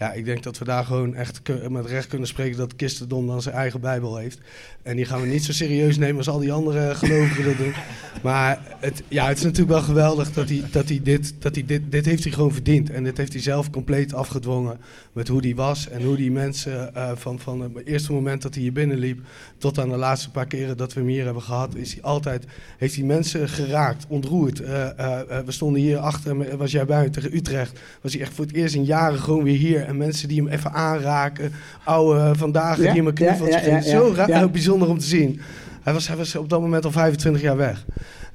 [0.00, 3.42] Ja, ik denk dat we daar gewoon echt met recht kunnen spreken dat Kistendom dan
[3.42, 4.38] zijn eigen Bijbel heeft.
[4.82, 7.72] En die gaan we niet zo serieus nemen als al die andere gelovigen dat doen.
[8.22, 11.64] Maar het, ja, het is natuurlijk wel geweldig dat hij, dat hij dit, dat hij
[11.64, 12.90] dit, dit heeft hij gewoon verdiend.
[12.90, 14.78] En dit heeft hij zelf compleet afgedwongen
[15.12, 18.54] met hoe hij was en hoe die mensen eh, van, van het eerste moment dat
[18.54, 19.20] hij hier binnenliep
[19.58, 22.44] tot aan de laatste paar keren dat we hem hier hebben gehad, is hij altijd,
[22.78, 24.60] heeft hij mensen geraakt, ontroerd.
[24.60, 28.44] Eh, eh, we stonden hier achter, was jij bij tegen Utrecht, was hij echt voor
[28.44, 31.52] het eerst in jaren gewoon weer hier en mensen die hem even aanraken.
[31.84, 34.14] Oude vandaag Ja, die hem een knuffeltje ja, ja, Zo ja.
[34.14, 34.42] ra- Ja.
[34.42, 35.40] eh, bijzonder om te zien.
[35.82, 37.86] Hij was, hij was op dat moment al 25 jaar weg.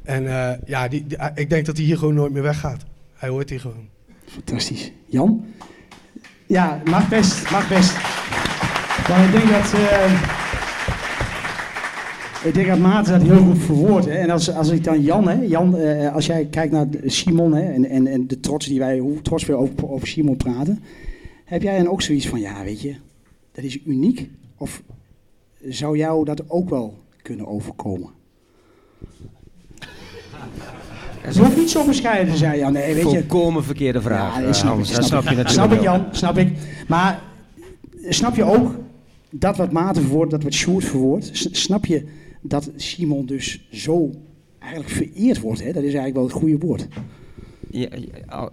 [0.04, 2.84] En eh, ja, die, die- ik denk dat hij hier gewoon nooit meer weggaat.
[3.16, 3.88] Hij hoort hier gewoon.
[4.26, 4.92] Fantastisch.
[5.06, 5.46] Jan?
[6.46, 7.94] Ja, mag best, mag best.
[9.10, 9.74] Maar ik denk dat...
[9.74, 10.32] eh,
[12.44, 14.06] ik denk dat Maarten dat heel goed verwoordt.
[14.06, 14.12] Hè?
[14.12, 17.74] En als, als ik dan Jan, hè, Jan eh, als jij kijkt naar Simon hè,
[17.74, 20.84] en, en, en de trots die wij, hoe trots we over, over Simon praten.
[21.46, 22.96] Heb jij dan ook zoiets van, ja weet je,
[23.52, 24.30] dat is uniek?
[24.58, 24.82] Of
[25.68, 28.10] zou jou dat ook wel kunnen overkomen?
[31.34, 32.74] Je hoeft niet zo bescheiden te zijn, Jan.
[32.74, 33.20] Nee, weet je.
[33.20, 34.40] Volkomen verkeerde vraag.
[34.40, 35.82] Ja, dat snap, ik, snap je natuurlijk Snap ik.
[35.82, 36.58] Jan, snap ik.
[36.88, 37.22] Maar
[38.10, 38.76] snap je ook
[39.30, 42.06] dat wat Maarten verwoordt, dat wat Sjoerd verwoordt, snap je
[42.42, 44.12] dat Simon dus zo
[44.60, 45.64] eigenlijk vereerd wordt?
[45.64, 45.72] Hè?
[45.72, 46.88] Dat is eigenlijk wel het goede woord.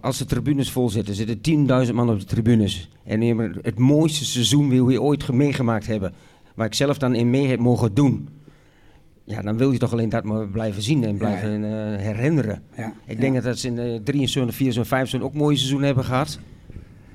[0.01, 2.89] Als de tribunes vol zitten, zitten 10.000 man op de tribunes.
[3.03, 3.21] En
[3.61, 6.13] het mooiste seizoen wil je ooit ge- meegemaakt hebben.
[6.55, 8.27] Waar ik zelf dan in mee heb mogen doen.
[9.25, 12.63] Ja, dan wil je toch alleen dat maar blijven zien en blijven eh, herinneren.
[12.77, 16.39] Ja, Ik denk dat ze in de 73, 74, 75 ook mooie seizoenen hebben gehad.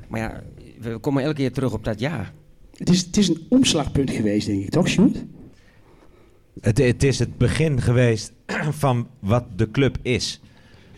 [0.09, 0.42] Maar ja,
[0.80, 2.32] we komen elke keer terug op dat jaar.
[2.76, 5.24] Het is, het is een omslagpunt geweest, denk ik, toch, Sjoerd?
[6.61, 8.32] Het, het is het begin geweest
[8.70, 10.40] van wat de club is.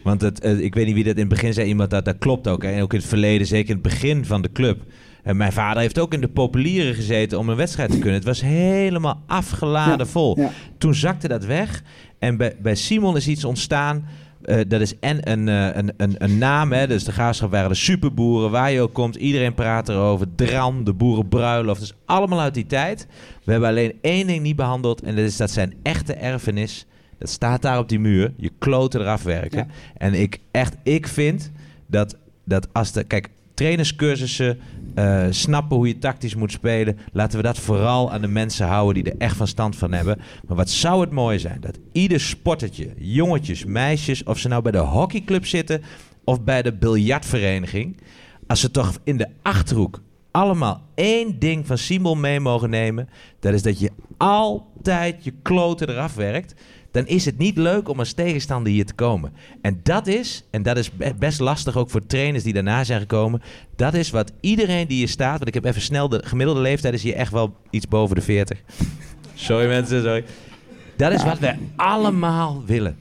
[0.02, 2.18] Want het, eh, ik weet niet wie dat in het begin zei, iemand dat dat
[2.18, 2.62] klopt ook.
[2.62, 2.70] hè.
[2.70, 4.82] En ook in het verleden, zeker in het begin van de club.
[5.22, 8.14] En mijn vader heeft ook in de populieren gezeten om een wedstrijd te kunnen.
[8.14, 10.38] Het was helemaal afgeladen Ja, vol.
[10.40, 10.50] ja.
[10.78, 11.82] Toen zakte dat weg.
[12.18, 14.06] En bij, bij Simon is iets ontstaan.
[14.42, 16.86] eh, dat is en een, eh, een, een, een naam, hè.
[16.86, 18.50] dus de graafschap waren de superboeren.
[18.50, 20.26] Waar je ook komt, iedereen praat erover.
[20.36, 23.06] Dram, de boerenbruiloft, dat is allemaal uit die tijd.
[23.44, 25.02] We hebben alleen één ding niet behandeld.
[25.02, 26.86] En dat is dat zijn echte erfenis.
[27.20, 28.32] Dat staat daar op die muur.
[28.36, 29.58] Je kloten eraf werken.
[29.58, 29.66] Ja.
[29.96, 31.50] En ik, echt, ik vind
[31.86, 33.04] dat, dat als de...
[33.04, 34.58] Kijk, trainerscursussen,
[34.94, 36.98] eh, snappen hoe je tactisch moet spelen.
[37.12, 40.18] Laten we dat vooral aan de mensen houden die er echt van stand van hebben.
[40.46, 44.22] Maar wat zou het mooi zijn dat ieder sportertje, jongetjes, meisjes...
[44.22, 45.82] of ze nou bij de hockeyclub zitten
[46.24, 47.96] of bij de biljartvereniging...
[48.46, 53.08] als ze toch in de Achterhoek allemaal één ding van Simon mee mogen nemen...
[53.40, 56.54] dat is dat je altijd je kloten eraf werkt...
[56.90, 59.32] dan is het niet leuk om als tegenstander hier te komen.
[59.62, 63.00] En dat is, en dat is be- best lastig ook voor trainers die daarna zijn
[63.00, 63.42] gekomen...
[63.76, 65.36] dat is wat iedereen die hier staat...
[65.36, 68.22] want ik heb even snel, de gemiddelde leeftijd is hier echt wel iets boven de
[68.22, 68.58] 40.
[69.34, 70.24] Sorry mensen, sorry.
[70.96, 72.96] Dat is wat wij allemaal willen.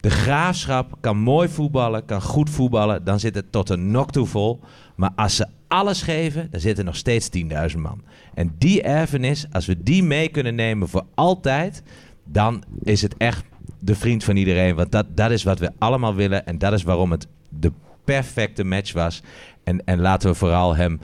[0.00, 3.04] De graafschap kan mooi voetballen, kan goed voetballen.
[3.04, 4.60] Dan zit het tot een nok toe vol.
[4.96, 7.28] Maar als ze alles geven, dan zitten er nog steeds
[7.72, 8.02] 10.000 man.
[8.34, 11.82] En die erfenis, als we die mee kunnen nemen voor altijd...
[12.26, 13.44] dan is het echt
[13.78, 14.74] de vriend van iedereen.
[14.74, 16.46] Want dat, dat is wat we allemaal willen.
[16.46, 17.72] En dat is waarom het de
[18.04, 19.22] perfecte match was.
[19.64, 21.00] En, en laten we vooral hem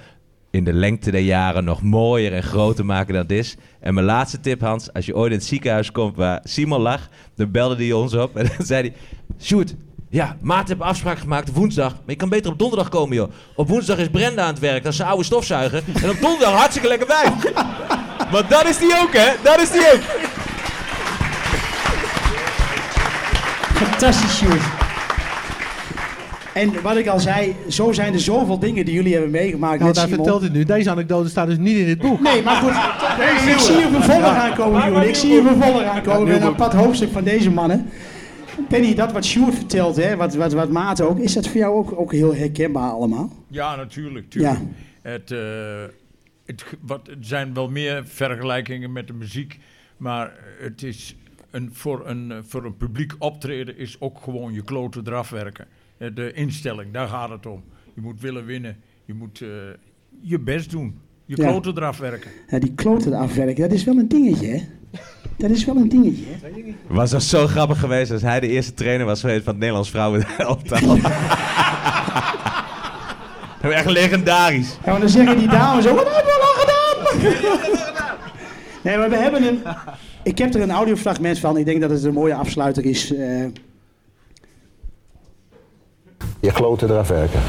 [0.51, 3.57] in de lengte der jaren nog mooier en groter maken dan het is.
[3.81, 4.93] En mijn laatste tip, Hans.
[4.93, 7.09] Als je ooit in het ziekenhuis komt waar Simon lag...
[7.35, 8.97] dan belde hij ons op en dan zei hij...
[9.41, 9.75] Sjoerd,
[10.09, 11.93] ja, Maarten heeft afspraak gemaakt woensdag.
[11.93, 13.31] Maar je kan beter op donderdag komen, joh.
[13.55, 14.83] Op woensdag is Brenda aan het werk.
[14.83, 15.83] Dat is zijn oude stofzuiger.
[16.03, 17.33] En op donderdag hartstikke lekker bij.
[18.33, 19.33] Want dat is die ook, hè?
[19.43, 20.32] Dat is die ook.
[23.87, 24.63] Fantastisch, Sjoerd.
[26.55, 29.93] En wat ik al zei, zo zijn er zoveel dingen die jullie hebben meegemaakt Nou,
[29.93, 30.19] daar Simon.
[30.25, 30.65] vertelt hij nu.
[30.65, 32.21] Deze anekdote staat dus niet in dit boek.
[32.21, 32.71] Nee, maar goed.
[33.55, 35.03] ik zie je vervolgen aankomen, Joen.
[35.03, 37.91] Ik zie je vervolgen aankomen een apart hoofdstuk van deze mannen.
[38.69, 41.75] Penny, dat wat Sjoerd vertelt, hè, wat, wat, wat Maarten ook, is dat voor jou
[41.75, 43.33] ook, ook heel herkenbaar allemaal?
[43.49, 44.31] Ja, natuurlijk.
[44.31, 44.59] tuurlijk.
[44.59, 45.11] Ja.
[45.11, 45.39] Het, eh,
[46.47, 49.59] het, wat, het zijn wel meer vergelijkingen met de muziek,
[49.97, 51.17] maar het is
[51.53, 55.67] een, voor, een, eh, voor een publiek optreden is ook gewoon je kloten eraf werken.
[55.99, 57.63] Eh, De instelling, daar gaat het om.
[57.95, 58.77] Je moet willen winnen.
[59.05, 59.49] Je moet eh,
[60.21, 60.99] je best doen.
[61.27, 61.49] Je Ja.
[61.49, 62.31] kloten eraf werken.
[62.49, 64.61] Ja, die kloten afwerken, dat is wel een dingetje, hè?
[65.37, 66.75] Dat is wel een dingetje, hè?
[66.87, 69.91] Was dat zo grappig geweest als hij de eerste trainer was geweest van het Nederlands
[69.91, 70.97] vrouwenelftal.
[73.61, 74.79] Dat is echt legendarisch.
[74.85, 77.91] Ja, maar dan zeggen die dames ook, wat hebben we al gedaan?
[78.83, 79.63] Nee, maar we hebben een...
[80.25, 81.57] Ik heb er een audiofragment van.
[81.57, 83.13] Ik denk dat het een mooie afsluiter is.
[83.15, 83.45] eh,
[86.41, 87.41] Je kloten eraf werken.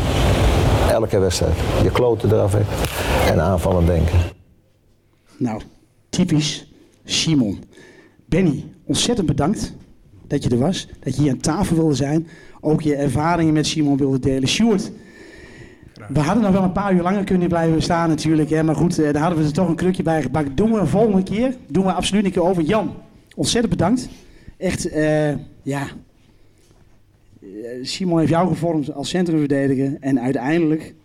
[0.89, 1.53] Elke wedstrijd.
[1.83, 2.73] Je kloten eraf werken.
[3.27, 4.19] En aanvallen denken.
[5.37, 5.61] Nou,
[6.09, 6.71] typisch
[7.05, 7.63] Simon.
[8.25, 9.73] Benny, ontzettend bedankt
[10.27, 10.87] dat je er was.
[10.99, 12.27] Dat je hier aan tafel wilde zijn.
[12.61, 14.47] Ook je ervaringen met Simon wilde delen.
[14.49, 14.91] Sjoerd,
[16.07, 18.49] we hadden nog wel een paar uur langer kunnen blijven staan natuurlijk.
[18.49, 20.57] Hè, maar goed, eh, daar hadden we er toch een krukje bij gepakt.
[20.57, 21.55] Doen we een volgende keer.
[21.67, 22.63] Doen we absoluut een keer over.
[22.63, 22.93] Jan,
[23.35, 24.09] ontzettend bedankt.
[24.57, 25.29] Echt, eh,
[25.61, 25.87] ja...
[27.41, 27.49] Eh,
[27.81, 29.97] Simon heeft jou gevormd als centrumverdediger.
[29.99, 30.95] En uiteindelijk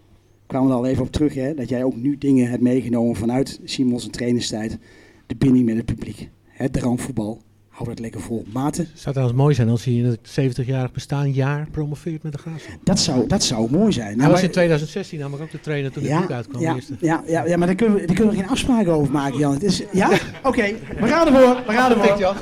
[0.46, 3.16] kwamen we er al even op terug, hè, dat jij ook nu dingen hebt meegenomen
[3.16, 4.78] vanuit Simons trainerstijd.
[5.26, 7.42] De binding met het publiek, het dramvoetbal.
[7.78, 8.44] Hou dat lekker vol.
[8.54, 12.38] Het zou trouwens mooi zijn als hij in het 70-jarig bestaan jaar promoveert met de
[12.38, 12.78] Graafschap.
[12.84, 14.06] dat zou, dat zou mooi zijn.
[14.06, 16.60] Hij Nou, was maar- in 2016 namelijk ook de trainer toen ja, boek uitkwam.
[16.62, 19.38] ja, ja, ja, ja, maar daar kunnen, we, daar kunnen we geen afspraken over maken,
[19.38, 19.52] Jan.
[19.52, 20.10] Het is, ja?
[20.42, 21.62] Oké, we gaan ervoor.
[21.66, 22.36] We gaan ervoor.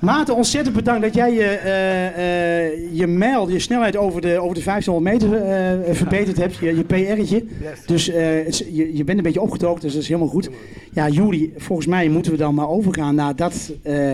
[0.00, 4.62] Maarten, ontzettend bedankt dat jij je, eh, je mijl, je snelheid over de, over de
[4.62, 6.56] 1500 meter eh, verbeterd hebt.
[6.56, 7.44] Je, je PR'tje.
[7.86, 10.50] Dus het je, je bent een beetje opgetoogd, dus dat is helemaal goed.
[10.92, 13.72] Ja, Juri, volgens mij moeten we dan maar overgaan naar dat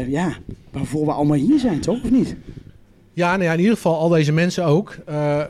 [0.09, 0.37] ja,
[0.71, 2.03] waarvoor we allemaal hier zijn, toch?
[2.05, 2.37] Of niet?
[3.13, 4.97] Ja, nou ja, in ieder geval al deze mensen ook.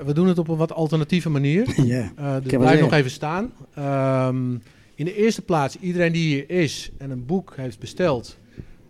[0.06, 1.66] We doen het op een wat alternatieve manier.
[1.84, 2.02] Ja.
[2.36, 3.52] Ik dus blijf nog even staan.
[3.74, 4.52] Ehm,
[4.94, 8.38] in de eerste plaats, iedereen die hier is en een boek heeft besteld.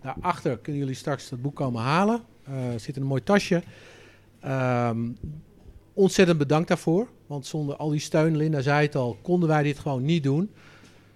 [0.05, 2.21] Daarachter kunnen jullie straks dat boek komen halen.
[2.45, 3.63] Eh zit in een mooi tasje.
[4.41, 4.99] Ehm,
[5.93, 7.09] ontzettend bedankt daarvoor.
[7.27, 10.51] Want zonder al die steun, Linda zei het al, konden wij dit gewoon niet doen.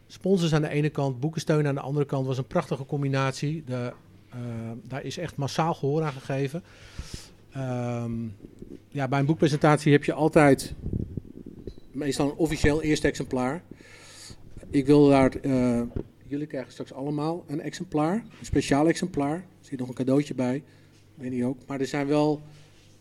[0.07, 3.63] Sponsors aan de ene kant, boekensteun aan de andere kant was een prachtige combinatie.
[3.67, 3.93] De,
[4.31, 4.39] eh,
[4.83, 6.63] daar is echt massaal gehoor aan gegeven.
[7.53, 8.13] Ehm,
[8.89, 10.75] ja, bij een boekpresentatie heb je altijd
[11.93, 13.63] meestal een officieel eerste exemplaar.
[14.71, 15.83] Ik wil daar, eh,
[16.29, 19.35] jullie krijgen straks allemaal een exemplaar, een speciaal exemplaar.
[19.37, 20.63] Er zit nog een cadeautje bij,
[21.15, 21.59] weet niet ook.
[21.67, 22.43] Maar er zijn wel,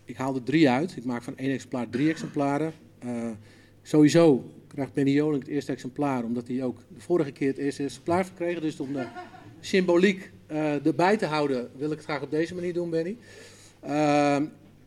[0.05, 0.97] ik haal er drie uit.
[0.97, 2.73] Ik maak van één exemplaar drie exemplaren.
[2.99, 3.30] Eh,
[3.82, 7.84] sowieso krijgt Benny Joling het eerste exemplaar, omdat hij ook de vorige keer het eerste
[7.84, 8.61] exemplaar gekregen.
[8.61, 9.05] Dus om de
[9.59, 13.17] symboliek eh, erbij te houden, wil ik het graag op deze manier doen, Benny.
[13.80, 14.45] Ehm,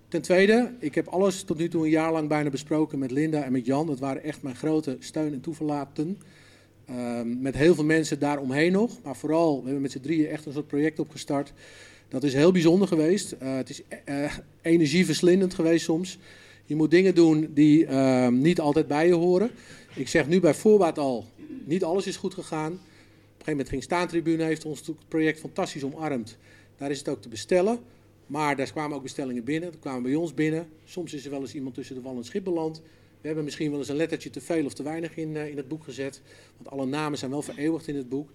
[0.09, 3.43] ten tweede, ik heb alles tot nu toe een jaar lang bijna besproken met Linda
[3.43, 3.87] en met Jan.
[3.87, 6.19] Dat waren echt mijn grote steun en toeverlaten.
[6.91, 9.03] Ehm, met heel veel mensen daaromheen nog.
[9.03, 11.53] Maar vooral, we hebben met z'n drieën echt een soort project opgestart.
[12.09, 13.33] Dat is heel bijzonder geweest.
[13.33, 14.33] Eh, het is eh,
[14.63, 16.19] energieverslindend geweest soms.
[16.65, 19.51] Je moet dingen doen die ehm, niet altijd bij je horen.
[19.95, 21.27] Ik zeg nu bij voorbaat al,
[21.65, 22.73] niet alles is goed gegaan.
[22.73, 22.81] Op een
[23.29, 26.37] gegeven moment ging Staantribune, heeft ons project fantastisch omarmd.
[26.77, 27.79] Daar is het ook te bestellen.
[28.27, 30.69] Maar daar kwamen ook bestellingen binnen, dat kwamen bij ons binnen.
[30.85, 32.83] Soms is er wel eens iemand tussen de wal en schip beland.
[33.21, 35.57] We hebben misschien wel eens een lettertje te veel of te weinig in, eh, in
[35.57, 36.23] het boek gezet.
[36.57, 38.31] Want alle namen zijn wel vereeuwigd in het boek.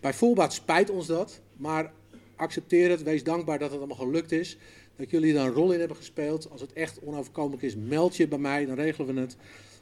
[0.00, 1.92] Bij voorbaat spijt ons dat, maar
[2.36, 3.02] accepteer het.
[3.02, 4.56] Wees dankbaar dat het allemaal gelukt is.
[4.96, 6.50] Dat jullie er een rol in hebben gespeeld.
[6.50, 9.36] Als het echt onoverkomelijk is, meld je bij mij, dan regelen we het.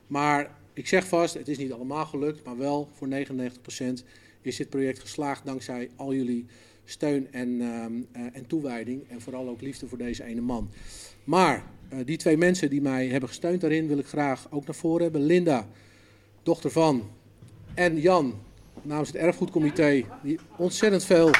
[0.07, 4.05] Maar ik zeg vast, het is niet allemaal gelukt, maar wel voor 99%
[4.43, 6.47] is dit project geslaagd dankzij al jullie
[6.85, 9.09] steun en, ehm, eh, en toewijding.
[9.09, 10.71] En vooral ook liefde voor deze ene man.
[11.25, 11.65] Maar
[12.05, 15.23] die twee mensen die mij hebben gesteund daarin, wil ik graag ook naar voren hebben.
[15.23, 15.67] Linda,
[16.43, 17.11] dochter van,
[17.75, 18.35] en Jan,
[18.83, 21.31] namens het erfgoedcomité, die ontzettend veel.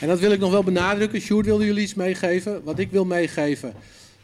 [0.00, 1.20] En dat wil ik nog wel benadrukken.
[1.20, 2.64] Sjoerd wilde jullie iets meegeven.
[2.64, 3.74] Wat ik wil meegeven,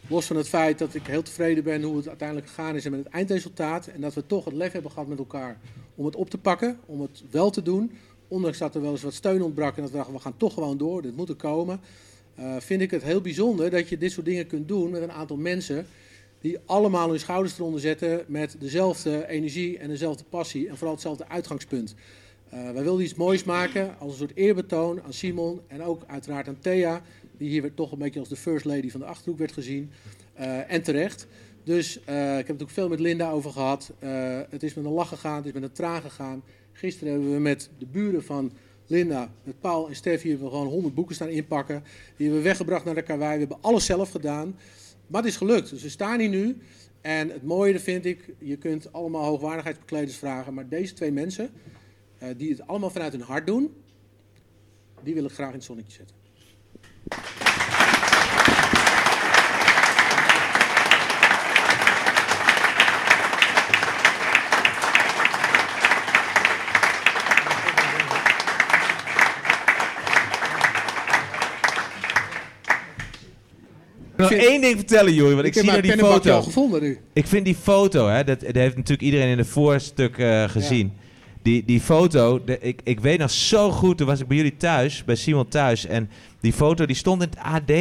[0.09, 2.91] los van het feit dat ik heel tevreden ben hoe het uiteindelijk gegaan is en
[2.91, 3.87] met het eindresultaat.
[3.87, 5.59] En dat we toch het lef hebben gehad met elkaar
[5.95, 7.93] om het op te pakken, om het wel te doen.
[8.29, 10.55] Ondanks dat er wel eens wat steun ontbrak en dat we dachten, we gaan toch
[10.55, 11.81] gewoon door, dit moet er komen.
[12.35, 15.13] eh, vind ik het heel bijzonder dat je dit soort dingen kunt doen met een
[15.13, 15.87] aantal mensen
[16.41, 21.29] die allemaal hun schouders eronder zetten met dezelfde energie en dezelfde passie en vooral hetzelfde
[21.29, 21.95] uitgangspunt.
[22.49, 26.49] Eh, wij wilden iets moois maken als een soort eerbetoon aan Simon en ook uiteraard
[26.49, 27.03] aan Thea,
[27.37, 29.91] die hier toch een beetje als de first lady van de Achterhoek werd gezien.
[30.35, 31.27] Eh, en terecht.
[31.65, 33.93] Dus eh, ik heb natuurlijk veel met Linda over gehad.
[33.99, 36.43] Eh, het is met een lach gegaan, het is met een traan gegaan.
[36.73, 38.53] Gisteren hebben we met de buren van
[38.87, 41.83] Linda, met Paul en Steffi, we gewoon 100 boeken staan inpakken.
[42.17, 43.33] Die hebben we weggebracht naar de karwei.
[43.33, 44.57] We hebben alles zelf gedaan.
[45.07, 45.71] Maar het is gelukt.
[45.71, 46.57] Dus we staan hier nu.
[47.01, 50.55] En het mooie vind ik, je kunt allemaal hoogwaardigheidsbekleders vragen.
[50.55, 51.51] Maar deze twee mensen,
[52.37, 53.75] die het allemaal vanuit hun hart doen,
[55.03, 56.24] die wil ik graag in het zonnetje zetten.
[74.17, 76.33] Nog vind- één ding vertellen, Joey, want ik, Ik zie nou die foto.
[76.33, 76.99] al gevonden nu.
[77.13, 80.93] Ik vind die foto, hè, dat, dat heeft natuurlijk iedereen in het voorstuk eh, gezien.
[81.45, 84.57] Die, die foto, de, ik, ik weet nog zo goed, toen was ik bij jullie
[84.57, 85.87] thuis, bij Simon thuis.
[85.87, 87.73] En die foto die stond in het AD?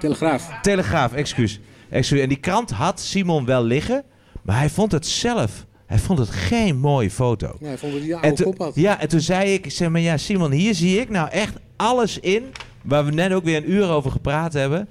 [0.00, 0.60] Telegraaf.
[0.62, 1.60] Telegraaf, excuus.
[1.90, 2.20] excuus.
[2.20, 4.02] En die krant had Simon wel liggen,
[4.42, 7.56] maar hij vond het zelf, hij vond het geen mooie foto.
[7.60, 8.74] Ja, hij vond een En oude toen- kop had.
[8.74, 12.18] Ja, en toen zei ik, zeg maar ja, Simon, hier zie ik nou echt alles
[12.20, 12.44] in
[12.82, 14.88] waar we net ook weer een uur over gepraat hebben.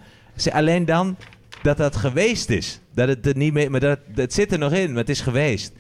[0.51, 1.15] Alleen dan
[1.61, 2.79] dat dat geweest is.
[2.93, 5.21] Dat het er niet meer, maar dat, het zit er nog in, maar het is
[5.21, 5.71] geweest.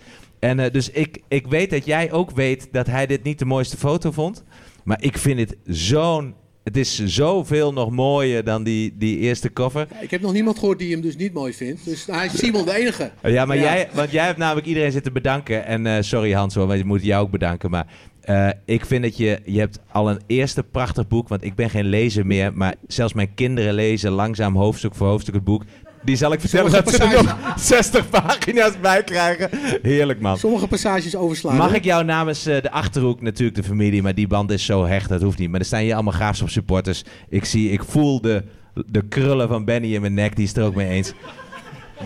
[0.45, 3.45] En eh, dus ik, ik weet dat jij ook weet dat hij dit niet de
[3.45, 4.43] mooiste foto vond.
[4.83, 6.33] Maar ik vind het zo'n...
[6.63, 9.87] Het is zoveel nog mooier dan die, die eerste cover.
[10.01, 11.85] Ik heb nog niemand gehoord die hem dus niet mooi vindt.
[11.85, 13.11] Dus hij is Simon de enige.
[13.23, 15.65] Ja, maar Jij, want jij hebt namelijk iedereen zitten bedanken.
[15.65, 17.69] En eh, sorry Hans hoor, want je moet jou ook bedanken.
[17.69, 17.87] Maar
[18.21, 19.39] eh, ik vind dat je...
[19.45, 21.27] Je hebt al een eerste prachtig boek.
[21.27, 22.53] Want ik ben geen lezer meer.
[22.53, 25.63] Maar zelfs mijn kinderen lezen langzaam hoofdstuk voor hoofdstuk het boek.
[26.05, 29.49] Die zal ik vertellen dat ze er nog 60 pagina's bij krijgen.
[29.81, 30.37] Heerlijk man.
[30.37, 31.55] Sommige passages overslaan.
[31.55, 31.75] Mag hè?
[31.75, 35.09] ik jou namens eh, de Achterhoek, natuurlijk de familie, maar die band is zo hecht,
[35.09, 35.49] dat hoeft niet.
[35.49, 37.03] Maar er staan hier allemaal graafschap supporters.
[37.29, 38.43] Ik zie, ik voel de,
[38.85, 41.13] de krullen van Benny in mijn nek, die is het er ook mee eens.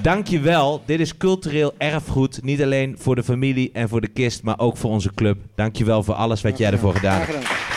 [0.01, 2.43] Dankjewel, dit is cultureel erfgoed.
[2.43, 5.37] Niet alleen voor de familie en voor de kist, maar ook voor onze club.
[5.55, 7.68] Dankjewel voor alles wat jij ervoor gedaan hebt.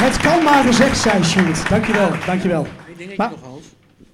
[0.00, 1.68] Het kan maar gezegd zijn, Sjoerd.
[1.68, 2.62] Dankjewel, dankjewel.
[2.62, 3.66] Eén dingetje nog, Hans.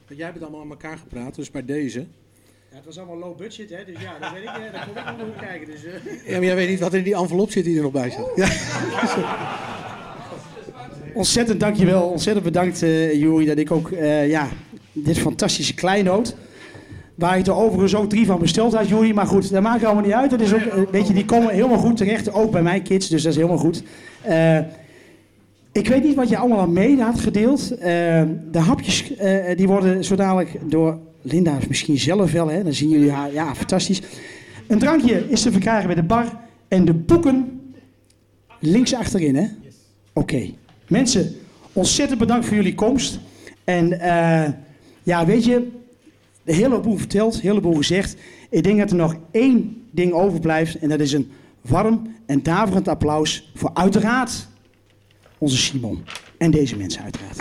[0.07, 1.99] Want jij hebt het allemaal aan elkaar gepraat, dus bij deze.
[1.99, 3.85] Ja, het was allemaal low budget, hè?
[3.85, 5.66] Dus ja, dat weet ik, daar kom ik nog hoe kijken.
[5.66, 5.82] Dus,
[6.26, 8.11] Ja, maar jij weet niet wat er in die envelop zit die er nog bij
[8.11, 8.26] zit.
[8.35, 8.49] Ja.
[11.14, 12.03] Ontzettend dankjewel.
[12.09, 14.49] Ontzettend bedankt, eh Juri, dat ik ook eh, ja,
[14.93, 16.37] dit fantastische kleinoot.
[17.14, 19.14] Waar ik er overigens ook drie van besteld had, Juri.
[19.14, 20.30] Maar goed, dat maakt allemaal niet uit.
[20.30, 22.32] Dat is ook, eh, weet je, die komen helemaal goed terecht.
[22.32, 23.82] Ook bij mijn kids, dus dat is helemaal goed.
[24.22, 24.59] Eh,
[25.74, 27.70] ik weet niet wat je allemaal al mede had gedeeld.
[27.70, 32.48] Eh, de hapjes eh, die worden zo dadelijk door Linda misschien zelf wel.
[32.48, 32.62] Hè?
[32.62, 33.32] Dan zien jullie haar.
[33.32, 34.02] Ja, fantastisch.
[34.66, 36.40] Een drankje is te verkrijgen bij de bar.
[36.68, 37.60] En de boeken
[38.60, 39.46] links achterin, hè?
[40.12, 40.50] Oké.
[40.88, 41.34] Mensen,
[41.72, 43.18] ontzettend bedankt voor jullie komst.
[43.64, 44.52] En eh,
[45.02, 45.68] ja, weet je,
[46.42, 48.16] de hele boel verteld, de hele boel gezegd.
[48.50, 50.78] Ik denk dat er nog één ding overblijft.
[50.78, 54.52] En dat is een warm en daverend applaus voor uiteraard
[55.39, 56.05] onze Simon.
[56.39, 57.39] En deze mensen uiteraard.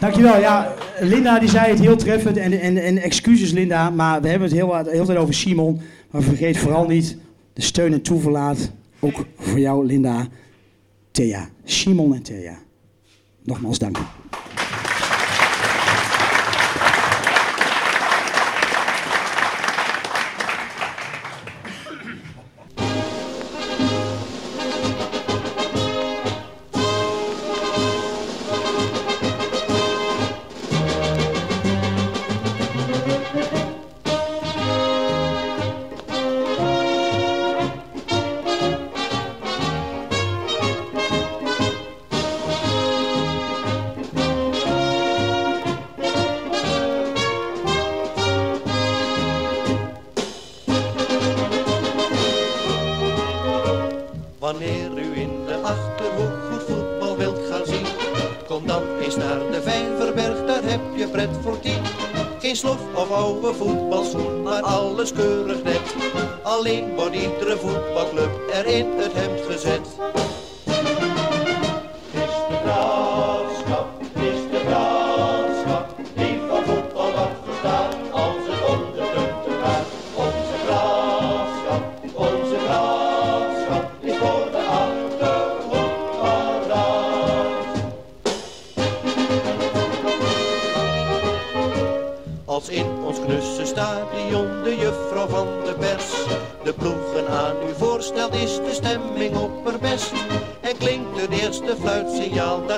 [0.00, 0.40] Dankjewel.
[0.40, 2.36] Ja, Linda die zei het heel treffend.
[2.36, 5.80] En, en, excuses Linda, maar we hebben het heel, heel tijd over Simon.
[6.10, 7.16] Maar vergeet vooral niet
[7.52, 8.72] de steun en toeverlaat.
[9.00, 10.26] Ook voor jou Linda,
[11.12, 11.50] Thea.
[11.64, 12.58] Simon en Thea.
[13.44, 13.98] Nogmaals dank.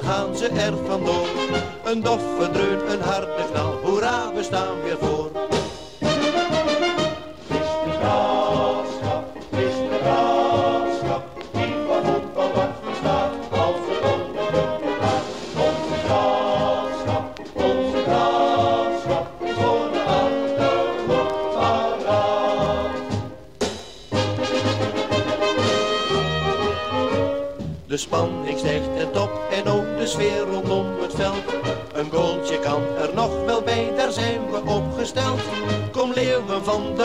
[0.04, 1.28] Gaan ze er vandoor.
[1.84, 5.13] Een doffe dreun, een harde knal, hoera, we staan weer voor.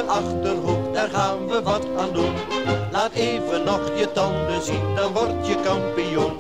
[0.10, 2.34] Achterhoek, daar gaan we wat aan doen.
[2.92, 6.39] Laat even nog je tanden zien, dan word je kampioen.